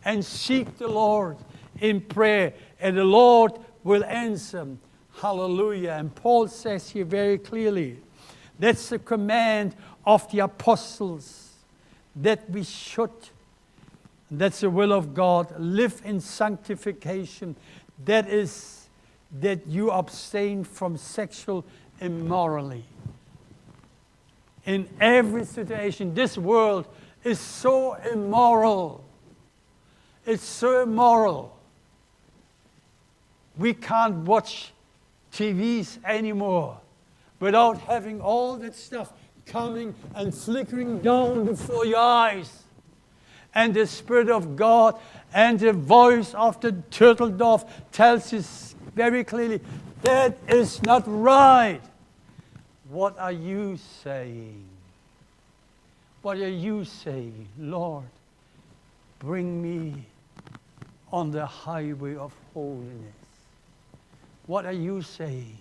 and 0.04 0.24
seek 0.24 0.78
the 0.78 0.88
Lord 0.88 1.38
in 1.80 2.00
prayer 2.00 2.52
and 2.80 2.96
the 2.96 3.04
Lord 3.04 3.52
will 3.84 4.04
answer. 4.04 4.66
Hallelujah. 5.20 5.92
And 5.92 6.14
Paul 6.14 6.48
says 6.48 6.90
here 6.90 7.04
very 7.04 7.38
clearly 7.38 7.98
that's 8.58 8.88
the 8.88 8.98
command 8.98 9.74
of 10.06 10.30
the 10.30 10.40
apostles 10.40 11.50
that 12.16 12.48
we 12.50 12.64
should, 12.64 13.10
that's 14.30 14.60
the 14.60 14.70
will 14.70 14.92
of 14.92 15.14
God, 15.14 15.54
live 15.58 16.00
in 16.04 16.20
sanctification. 16.20 17.56
That 18.04 18.28
is, 18.28 18.88
that 19.40 19.66
you 19.66 19.90
abstain 19.90 20.64
from 20.64 20.96
sexual 20.96 21.64
immorality. 22.00 22.84
In 24.64 24.88
every 25.00 25.44
situation, 25.44 26.14
this 26.14 26.36
world 26.36 26.86
is 27.24 27.38
so 27.38 27.94
immoral. 27.94 29.04
It's 30.26 30.44
so 30.44 30.82
immoral 30.82 31.59
we 33.58 33.74
can't 33.74 34.16
watch 34.24 34.72
TVs 35.32 35.98
anymore 36.04 36.80
without 37.38 37.78
having 37.78 38.20
all 38.20 38.56
that 38.56 38.74
stuff 38.74 39.12
coming 39.46 39.94
and 40.14 40.34
flickering 40.34 41.00
down 41.00 41.44
before 41.46 41.84
your 41.84 41.98
eyes. 41.98 42.62
And 43.54 43.74
the 43.74 43.86
Spirit 43.86 44.30
of 44.30 44.56
God 44.56 44.98
and 45.34 45.58
the 45.58 45.72
voice 45.72 46.34
of 46.34 46.60
the 46.60 46.72
turtle 46.90 47.28
dove 47.30 47.64
tells 47.90 48.32
us 48.32 48.74
very 48.94 49.24
clearly 49.24 49.60
that 50.02 50.38
is 50.48 50.82
not 50.82 51.02
right. 51.06 51.80
What 52.88 53.18
are 53.18 53.32
you 53.32 53.78
saying? 54.02 54.64
What 56.22 56.36
are 56.38 56.48
you 56.48 56.84
saying? 56.84 57.48
Lord, 57.58 58.04
bring 59.18 59.62
me 59.62 60.04
on 61.12 61.30
the 61.30 61.46
highway 61.46 62.16
of 62.16 62.32
holiness. 62.54 63.19
What 64.50 64.66
are 64.66 64.72
you 64.72 65.00
saying? 65.00 65.56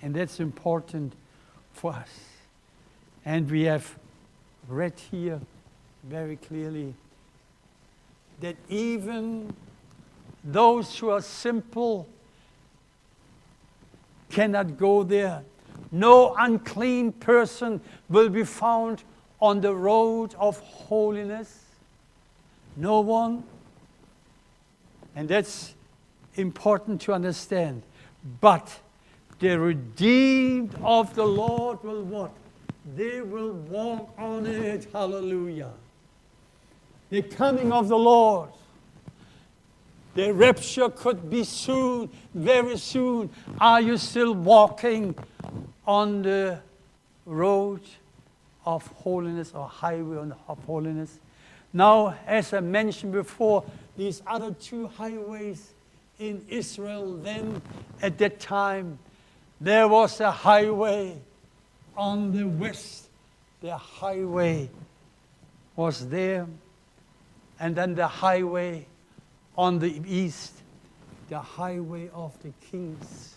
And 0.00 0.14
that's 0.14 0.40
important 0.40 1.12
for 1.74 1.92
us. 1.92 2.08
And 3.26 3.50
we 3.50 3.64
have 3.64 3.86
read 4.66 4.94
here 5.10 5.38
very 6.02 6.36
clearly 6.36 6.94
that 8.40 8.56
even 8.70 9.52
those 10.42 10.98
who 10.98 11.10
are 11.10 11.20
simple 11.20 12.08
cannot 14.30 14.78
go 14.78 15.02
there. 15.02 15.42
No 15.90 16.34
unclean 16.38 17.12
person 17.12 17.78
will 18.08 18.30
be 18.30 18.44
found 18.44 19.04
on 19.38 19.60
the 19.60 19.74
road 19.74 20.34
of 20.38 20.58
holiness. 20.60 21.60
No 22.74 23.00
one. 23.00 23.44
And 25.14 25.28
that's 25.28 25.74
important 26.36 27.00
to 27.02 27.12
understand. 27.12 27.82
But 28.40 28.80
the 29.38 29.58
redeemed 29.58 30.74
of 30.82 31.14
the 31.14 31.24
Lord 31.24 31.82
will 31.82 32.02
what? 32.02 32.30
They 32.96 33.20
will 33.20 33.52
walk 33.52 34.12
on 34.18 34.46
it. 34.46 34.88
Hallelujah. 34.92 35.72
The 37.10 37.22
coming 37.22 37.72
of 37.72 37.88
the 37.88 37.98
Lord. 37.98 38.50
The 40.14 40.32
rapture 40.32 40.90
could 40.90 41.30
be 41.30 41.42
soon, 41.44 42.10
very 42.34 42.76
soon. 42.76 43.30
Are 43.58 43.80
you 43.80 43.96
still 43.96 44.34
walking 44.34 45.14
on 45.86 46.22
the 46.22 46.60
road 47.24 47.80
of 48.66 48.86
holiness 48.88 49.52
or 49.54 49.66
highway 49.66 50.30
of 50.48 50.58
holiness? 50.64 51.18
Now, 51.72 52.14
as 52.26 52.52
I 52.52 52.60
mentioned 52.60 53.12
before, 53.12 53.64
these 53.96 54.22
other 54.26 54.52
two 54.52 54.88
highways 54.88 55.72
in 56.22 56.44
Israel 56.48 57.16
then 57.16 57.60
at 58.00 58.18
that 58.18 58.38
time. 58.38 58.98
There 59.60 59.88
was 59.88 60.20
a 60.20 60.30
highway 60.30 61.16
on 61.96 62.32
the 62.32 62.44
west. 62.44 63.08
The 63.60 63.76
highway 63.76 64.70
was 65.76 66.08
there. 66.08 66.46
And 67.58 67.76
then 67.76 67.94
the 67.94 68.06
highway 68.06 68.86
on 69.56 69.78
the 69.78 70.00
east, 70.06 70.52
the 71.28 71.38
highway 71.38 72.10
of 72.14 72.40
the 72.42 72.52
kings. 72.70 73.36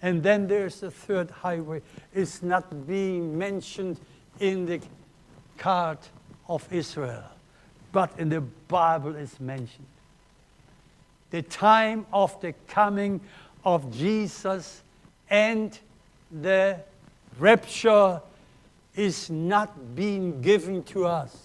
And 0.00 0.22
then 0.22 0.46
there's 0.46 0.80
the 0.80 0.90
third 0.90 1.30
highway. 1.30 1.82
It's 2.14 2.42
not 2.42 2.86
being 2.86 3.36
mentioned 3.36 3.98
in 4.40 4.66
the 4.66 4.80
card 5.58 5.98
of 6.48 6.66
Israel, 6.72 7.24
but 7.92 8.10
in 8.18 8.28
the 8.28 8.40
Bible 8.40 9.16
it's 9.16 9.40
mentioned 9.40 9.86
the 11.30 11.42
time 11.42 12.06
of 12.12 12.40
the 12.40 12.54
coming 12.68 13.20
of 13.64 13.90
Jesus 13.90 14.82
and 15.28 15.78
the 16.30 16.78
rapture 17.38 18.20
is 18.94 19.28
not 19.28 19.94
being 19.94 20.40
given 20.40 20.82
to 20.84 21.04
us. 21.06 21.36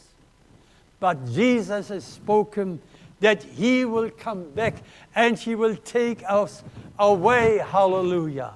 But 0.99 1.25
Jesus 1.25 1.89
has 1.89 2.05
spoken 2.05 2.79
that 3.19 3.43
he 3.43 3.86
will 3.86 4.09
come 4.09 4.49
back 4.51 4.75
and 5.15 5.38
he 5.38 5.55
will 5.55 5.75
take 5.75 6.23
us 6.27 6.63
away. 6.97 7.57
Hallelujah. 7.57 8.53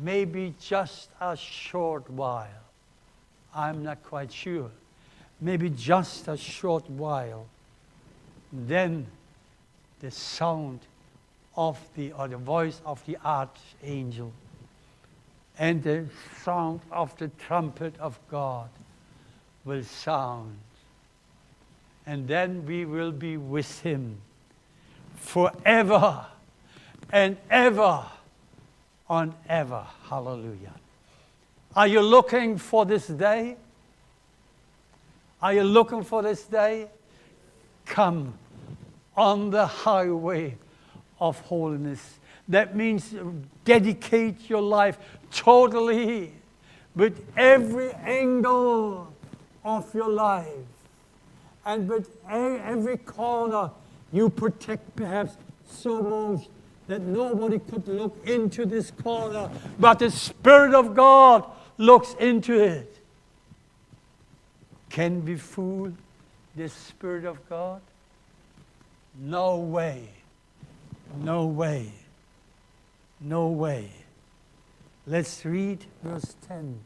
Maybe 0.00 0.54
just 0.60 1.10
a 1.20 1.36
short 1.36 2.08
while. 2.10 2.48
I'm 3.54 3.82
not 3.82 4.02
quite 4.02 4.32
sure. 4.32 4.70
Maybe 5.40 5.70
just 5.70 6.26
a 6.28 6.36
short 6.36 6.88
while. 6.90 7.46
Then 8.52 9.06
the 10.04 10.10
sound 10.10 10.80
of 11.56 11.78
the, 11.96 12.12
or 12.12 12.28
the 12.28 12.36
voice 12.36 12.82
of 12.84 13.02
the 13.06 13.16
archangel 13.24 14.30
and 15.58 15.82
the 15.82 16.04
sound 16.42 16.80
of 16.92 17.16
the 17.16 17.28
trumpet 17.46 17.94
of 17.98 18.18
God 18.30 18.68
will 19.64 19.82
sound. 19.82 20.58
And 22.04 22.28
then 22.28 22.66
we 22.66 22.84
will 22.84 23.12
be 23.12 23.38
with 23.38 23.80
him 23.80 24.18
forever 25.16 26.26
and 27.10 27.38
ever 27.48 28.04
on 29.08 29.34
ever. 29.48 29.86
Hallelujah. 30.10 30.74
Are 31.74 31.88
you 31.88 32.02
looking 32.02 32.58
for 32.58 32.84
this 32.84 33.06
day? 33.06 33.56
Are 35.40 35.54
you 35.54 35.62
looking 35.62 36.04
for 36.04 36.20
this 36.20 36.42
day? 36.42 36.88
Come 37.86 38.34
on 39.16 39.50
the 39.50 39.66
highway 39.66 40.56
of 41.20 41.40
holiness. 41.40 42.18
That 42.48 42.76
means 42.76 43.14
dedicate 43.64 44.50
your 44.50 44.62
life 44.62 44.98
totally 45.30 46.32
with 46.94 47.24
every 47.36 47.92
angle 47.92 49.12
of 49.64 49.94
your 49.94 50.10
life 50.10 50.46
and 51.64 51.88
with 51.88 52.10
every 52.28 52.98
corner 52.98 53.70
you 54.12 54.28
protect 54.28 54.94
perhaps 54.94 55.36
so 55.66 56.02
much 56.02 56.48
that 56.86 57.00
nobody 57.00 57.58
could 57.58 57.88
look 57.88 58.16
into 58.26 58.66
this 58.66 58.90
corner, 58.90 59.50
but 59.78 59.98
the 59.98 60.10
Spirit 60.10 60.74
of 60.74 60.94
God 60.94 61.44
looks 61.78 62.14
into 62.20 62.62
it. 62.62 62.98
Can 64.90 65.24
we 65.24 65.36
fool 65.36 65.92
the 66.54 66.68
Spirit 66.68 67.24
of 67.24 67.48
God? 67.48 67.80
No 69.18 69.56
way. 69.56 70.08
No 71.22 71.46
way. 71.46 71.92
No 73.20 73.48
way. 73.48 73.90
Let's 75.06 75.44
read 75.44 75.84
verse 76.02 76.36
10. 76.48 76.80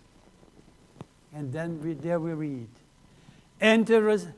And 1.34 1.52
then 1.52 1.80
we, 1.82 1.94
there 1.94 2.20
we 2.20 2.32
read. 2.32 2.68
And 3.60 3.86
the 3.86 4.32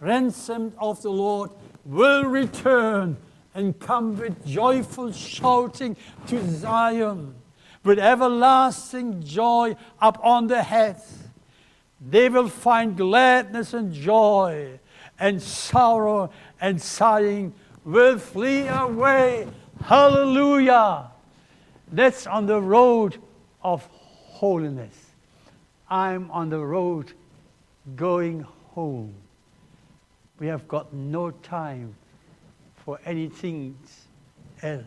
ransomed 0.00 0.74
of 0.78 1.02
the 1.02 1.10
Lord 1.10 1.50
will 1.84 2.24
return 2.24 3.16
and 3.54 3.78
come 3.78 4.18
with 4.18 4.44
joyful 4.44 5.12
shouting 5.12 5.96
to 6.26 6.44
Zion, 6.50 7.34
with 7.84 7.98
everlasting 7.98 9.22
joy 9.22 9.76
upon 10.00 10.48
their 10.48 10.62
heads. 10.62 11.18
They 12.00 12.28
will 12.28 12.48
find 12.48 12.96
gladness 12.96 13.72
and 13.72 13.92
joy, 13.92 14.80
and 15.18 15.40
sorrow 15.40 16.30
and 16.60 16.80
sighing 16.80 17.54
will 17.84 18.18
flee 18.18 18.66
away. 18.66 19.46
Hallelujah! 19.82 21.10
That's 21.92 22.26
on 22.26 22.46
the 22.46 22.60
road 22.60 23.18
of 23.62 23.86
holiness. 23.86 24.94
I'm 25.88 26.30
on 26.30 26.50
the 26.50 26.60
road 26.60 27.12
going 27.96 28.46
home. 28.74 29.14
We 30.38 30.46
have 30.48 30.66
got 30.66 30.92
no 30.92 31.30
time 31.30 31.94
for 32.84 32.98
anything 33.04 33.78
else. 34.62 34.84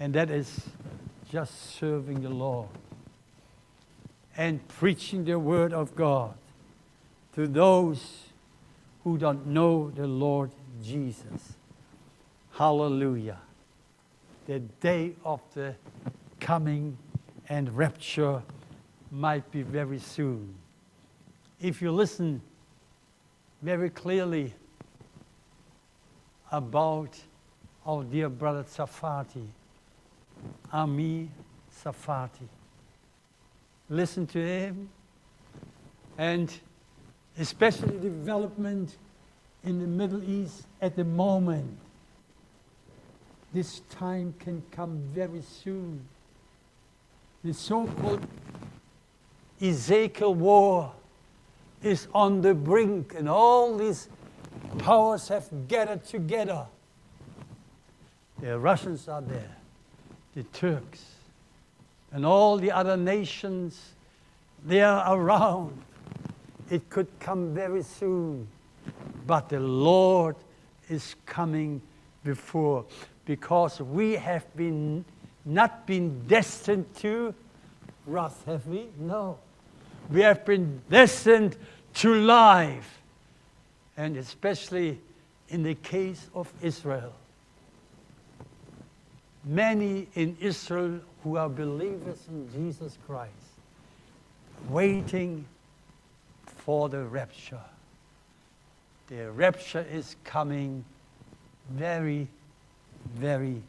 And 0.00 0.14
that 0.14 0.30
is 0.30 0.60
just 1.30 1.74
serving 1.76 2.22
the 2.22 2.30
Lord 2.30 2.68
and 4.36 4.66
preaching 4.68 5.24
the 5.24 5.38
Word 5.38 5.72
of 5.72 5.94
God 5.94 6.34
to 7.34 7.46
those 7.46 8.27
who 9.08 9.16
don't 9.16 9.46
know 9.46 9.90
the 9.96 10.06
Lord 10.06 10.50
Jesus. 10.84 11.56
Hallelujah. 12.52 13.38
The 14.46 14.58
day 14.58 15.14
of 15.24 15.40
the 15.54 15.74
coming 16.40 16.98
and 17.48 17.74
rapture 17.74 18.42
might 19.10 19.50
be 19.50 19.62
very 19.62 19.98
soon. 19.98 20.54
If 21.58 21.80
you 21.80 21.90
listen 21.90 22.42
very 23.62 23.88
clearly 23.88 24.52
about 26.52 27.18
our 27.86 28.04
dear 28.04 28.28
brother 28.28 28.62
Tsarfati, 28.62 29.46
Ami 30.70 31.30
Tsarfati. 31.74 32.46
Listen 33.88 34.26
to 34.26 34.38
him, 34.38 34.90
and 36.18 36.52
especially 37.38 37.98
development 37.98 38.96
in 39.64 39.78
the 39.78 39.86
Middle 39.86 40.22
East 40.22 40.66
at 40.80 40.96
the 40.96 41.04
moment. 41.04 41.78
This 43.52 43.80
time 43.90 44.34
can 44.38 44.62
come 44.70 45.02
very 45.14 45.42
soon. 45.42 46.04
The 47.44 47.54
so 47.54 47.86
called 47.86 48.26
Ezekiel 49.60 50.34
war 50.34 50.92
is 51.82 52.08
on 52.12 52.42
the 52.42 52.54
brink, 52.54 53.14
and 53.16 53.28
all 53.28 53.76
these 53.76 54.08
powers 54.78 55.28
have 55.28 55.68
gathered 55.68 56.04
together. 56.04 56.66
The 58.40 58.58
Russians 58.58 59.08
are 59.08 59.22
there, 59.22 59.56
the 60.34 60.42
Turks, 60.44 61.04
and 62.12 62.26
all 62.26 62.56
the 62.58 62.70
other 62.70 62.96
nations, 62.96 63.92
they 64.64 64.82
are 64.82 65.16
around. 65.16 65.82
It 66.70 66.88
could 66.90 67.08
come 67.18 67.54
very 67.54 67.82
soon, 67.82 68.46
but 69.26 69.48
the 69.48 69.60
Lord 69.60 70.36
is 70.88 71.16
coming 71.26 71.80
before 72.24 72.84
because 73.24 73.80
we 73.80 74.12
have 74.12 74.44
been 74.56 75.04
not 75.44 75.86
been 75.86 76.26
destined 76.26 76.94
to 76.96 77.34
wrath, 78.06 78.44
have 78.46 78.66
we? 78.66 78.88
No. 78.98 79.38
We 80.10 80.20
have 80.20 80.44
been 80.44 80.82
destined 80.90 81.56
to 81.94 82.14
life 82.14 83.00
and 83.96 84.16
especially 84.16 84.98
in 85.48 85.62
the 85.62 85.74
case 85.74 86.28
of 86.34 86.52
Israel. 86.62 87.12
Many 89.44 90.06
in 90.14 90.36
Israel 90.40 91.00
who 91.24 91.36
are 91.36 91.48
believers 91.48 92.18
in 92.28 92.50
Jesus 92.52 92.96
Christ, 93.06 93.32
waiting 94.68 95.44
for 96.68 96.90
the 96.90 97.02
rapture. 97.02 97.64
The 99.06 99.30
rapture 99.30 99.86
is 99.90 100.16
coming 100.22 100.84
very, 101.70 102.28
very 103.14 103.62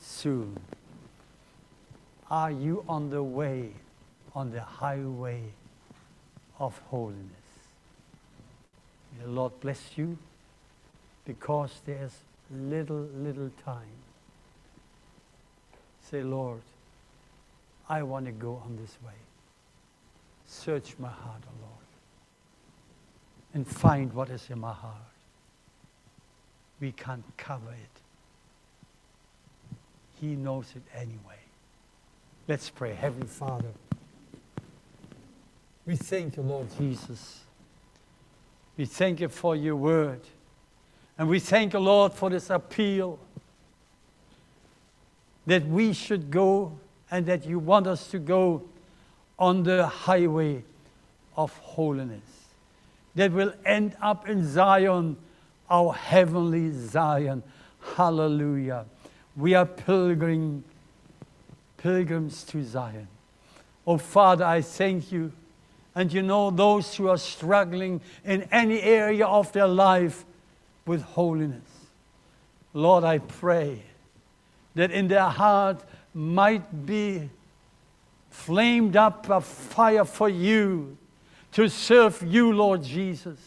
soon. 0.00 0.58
Are 2.30 2.50
you 2.50 2.82
on 2.88 3.10
the 3.10 3.22
way, 3.22 3.72
on 4.34 4.52
the 4.52 4.62
highway 4.62 5.42
of 6.58 6.80
holiness? 6.88 7.28
May 9.18 9.26
the 9.26 9.32
Lord 9.32 9.52
bless 9.60 9.98
you 9.98 10.16
because 11.26 11.82
there's 11.84 12.16
little, 12.50 13.06
little 13.18 13.50
time. 13.66 13.98
Say, 16.10 16.22
Lord, 16.22 16.62
I 17.86 18.02
want 18.02 18.24
to 18.24 18.32
go 18.32 18.62
on 18.64 18.78
this 18.80 18.96
way. 19.04 19.20
Search 20.46 20.94
my 20.98 21.08
heart, 21.08 21.42
O 21.44 21.50
oh 21.50 21.66
Lord, 21.66 21.79
and 23.54 23.66
find 23.66 24.12
what 24.12 24.30
is 24.30 24.48
in 24.50 24.60
my 24.60 24.72
heart. 24.72 24.96
We 26.80 26.92
can't 26.92 27.24
cover 27.36 27.70
it. 27.70 28.00
He 30.20 30.36
knows 30.36 30.72
it 30.76 30.82
anyway. 30.94 31.40
Let's 32.48 32.70
pray. 32.70 32.94
Heavenly 32.94 33.26
Father, 33.26 33.68
we 35.86 35.96
thank 35.96 36.36
you, 36.36 36.42
Lord 36.42 36.68
Jesus 36.78 37.40
we 38.80 38.86
thank 38.86 39.20
you 39.20 39.28
for 39.28 39.54
your 39.54 39.76
word. 39.76 40.20
And 41.18 41.28
we 41.28 41.38
thank 41.38 41.74
you, 41.74 41.80
Lord, 41.80 42.14
for 42.14 42.30
this 42.30 42.48
appeal 42.48 43.18
that 45.44 45.66
we 45.66 45.92
should 45.92 46.30
go 46.30 46.78
and 47.10 47.26
that 47.26 47.44
you 47.44 47.58
want 47.58 47.86
us 47.86 48.10
to 48.10 48.18
go 48.18 48.62
on 49.38 49.64
the 49.64 49.86
highway 49.86 50.64
of 51.36 51.54
holiness 51.58 52.39
that 53.14 53.32
will 53.32 53.52
end 53.64 53.96
up 54.00 54.28
in 54.28 54.46
Zion, 54.46 55.16
our 55.68 55.92
heavenly 55.92 56.70
Zion. 56.72 57.42
Hallelujah. 57.96 58.86
We 59.36 59.54
are 59.54 59.66
pilgrim, 59.66 60.64
pilgrims 61.76 62.44
to 62.44 62.62
Zion. 62.62 63.08
Oh, 63.86 63.98
Father, 63.98 64.44
I 64.44 64.60
thank 64.60 65.10
you 65.10 65.32
and 65.94 66.12
you 66.12 66.22
know, 66.22 66.50
those 66.50 66.94
who 66.94 67.08
are 67.08 67.18
struggling 67.18 68.00
in 68.24 68.42
any 68.52 68.80
area 68.80 69.26
of 69.26 69.52
their 69.52 69.66
life 69.66 70.24
with 70.86 71.02
holiness. 71.02 71.68
Lord, 72.72 73.04
I 73.04 73.18
pray 73.18 73.82
that 74.74 74.90
in 74.92 75.08
their 75.08 75.28
heart 75.28 75.82
might 76.14 76.86
be 76.86 77.28
flamed 78.30 78.96
up 78.96 79.28
a 79.28 79.40
fire 79.40 80.04
for 80.04 80.28
you 80.28 80.96
to 81.52 81.68
serve 81.68 82.22
you, 82.22 82.52
Lord 82.52 82.82
Jesus. 82.82 83.38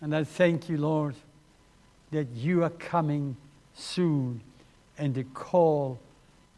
And 0.00 0.14
I 0.14 0.24
thank 0.24 0.68
you, 0.68 0.78
Lord, 0.78 1.14
that 2.10 2.28
you 2.34 2.62
are 2.62 2.70
coming 2.70 3.36
soon 3.74 4.40
and 4.98 5.14
the 5.14 5.24
call 5.24 5.98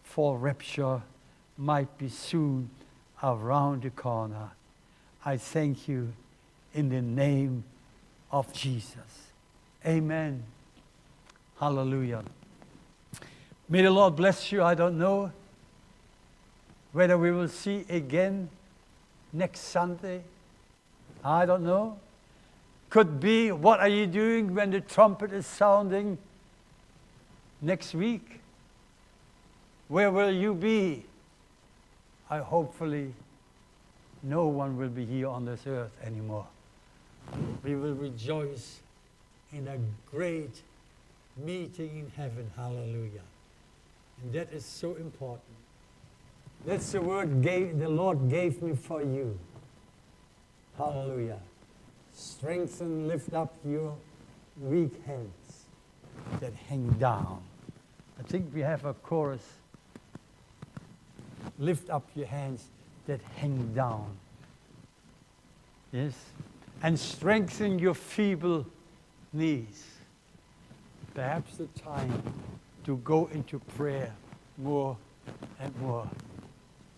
for 0.03 0.37
rapture 0.39 1.03
might 1.57 1.97
be 1.99 2.09
soon 2.09 2.71
around 3.23 3.83
the 3.83 3.91
corner. 3.91 4.51
I 5.25 5.37
thank 5.37 5.89
you 5.89 6.13
in 6.75 6.89
the 6.89 7.03
name 7.03 7.65
of 8.31 8.53
Jesus. 8.53 9.31
Amen. 9.85 10.43
Hallelujah. 11.59 12.23
May 13.69 13.83
the 13.83 13.91
Lord 13.91 14.17
bless 14.17 14.53
you. 14.53 14.63
I 14.63 14.75
don't 14.75 14.99
know 14.99 15.33
whether 16.93 17.17
we 17.17 17.31
will 17.31 17.49
see 17.49 17.85
again 17.89 18.49
next 19.33 19.61
Sunday. 19.61 20.23
I 21.25 21.47
don't 21.47 21.65
know. 21.65 21.99
Could 22.91 23.21
be, 23.21 23.53
what 23.53 23.81
are 23.81 23.89
you 23.89 24.07
doing 24.07 24.55
when 24.55 24.71
the 24.71 24.81
trumpet 24.81 25.33
is 25.33 25.47
sounding 25.47 26.19
next 27.61 27.95
week? 27.95 28.41
Where 29.89 30.11
will 30.11 30.33
you 30.33 30.55
be? 30.55 31.05
I 32.31 32.39
hopefully 32.39 33.13
no 34.23 34.47
one 34.47 34.77
will 34.77 34.89
be 34.89 35.05
here 35.05 35.29
on 35.29 35.45
this 35.45 35.67
earth 35.67 35.93
anymore. 36.03 36.47
We 37.63 37.75
will 37.75 37.95
rejoice 37.95 38.81
in 39.53 39.69
a 39.69 39.79
great 40.11 40.63
meeting 41.37 41.99
in 41.99 42.13
heaven. 42.17 42.51
Hallelujah. 42.57 43.27
And 44.23 44.33
that 44.33 44.53
is 44.53 44.65
so 44.65 44.95
important. 44.95 45.43
That's 46.65 46.93
the 46.93 47.01
word 47.01 47.43
gave, 47.43 47.79
the 47.79 47.89
Lord 47.89 48.29
gave 48.29 48.63
me 48.63 48.75
for 48.75 49.03
you. 49.03 49.39
Hallelujah. 50.79 51.39
Strengthen, 52.15 53.09
lift 53.09 53.33
up 53.35 53.55
your 53.65 53.97
weak 54.61 55.05
hands 55.07 55.65
that 56.41 56.53
hang 56.69 56.89
down. 56.93 57.43
I 58.19 58.23
think 58.23 58.53
we 58.55 58.61
have 58.61 58.85
a 58.85 58.95
chorus. 58.95 59.43
Lift 61.59 61.91
up 61.91 62.09
your 62.15 62.27
hands 62.27 62.65
that 63.07 63.21
hang 63.37 63.73
down. 63.75 64.07
Yes? 65.93 66.15
And 66.83 66.99
strengthen 66.99 67.79
your 67.79 67.95
feeble 67.95 68.67
knees. 69.33 69.85
Perhaps 71.15 71.57
the 71.57 71.67
time 71.81 72.23
to 72.85 72.99
go 72.99 73.31
into 73.33 73.59
prayer 73.59 74.13
more 74.59 74.97
and 75.59 75.75
more. 75.81 76.09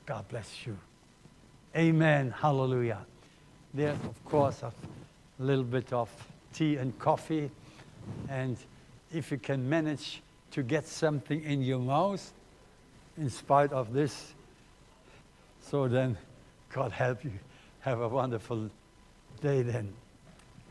God 0.06 0.26
bless 0.28 0.66
you. 0.66 0.76
Amen. 1.76 2.34
Hallelujah. 2.36 2.98
There's, 3.74 3.98
of 4.04 4.24
course, 4.24 4.62
a 4.62 4.72
little 5.38 5.64
bit 5.64 5.92
of 5.92 6.10
tea 6.52 6.76
and 6.76 6.98
coffee. 6.98 7.50
And 8.28 8.56
if 9.12 9.30
you 9.30 9.38
can 9.38 9.68
manage 9.68 10.22
to 10.52 10.62
get 10.62 10.86
something 10.86 11.42
in 11.42 11.62
your 11.62 11.78
mouth, 11.78 12.32
in 13.16 13.30
spite 13.30 13.72
of 13.72 13.92
this, 13.92 14.32
so 15.60 15.88
then 15.88 16.16
God 16.72 16.92
help 16.92 17.24
you. 17.24 17.32
Have 17.80 18.00
a 18.00 18.08
wonderful 18.08 18.70
day 19.40 19.62
then. 19.62 19.92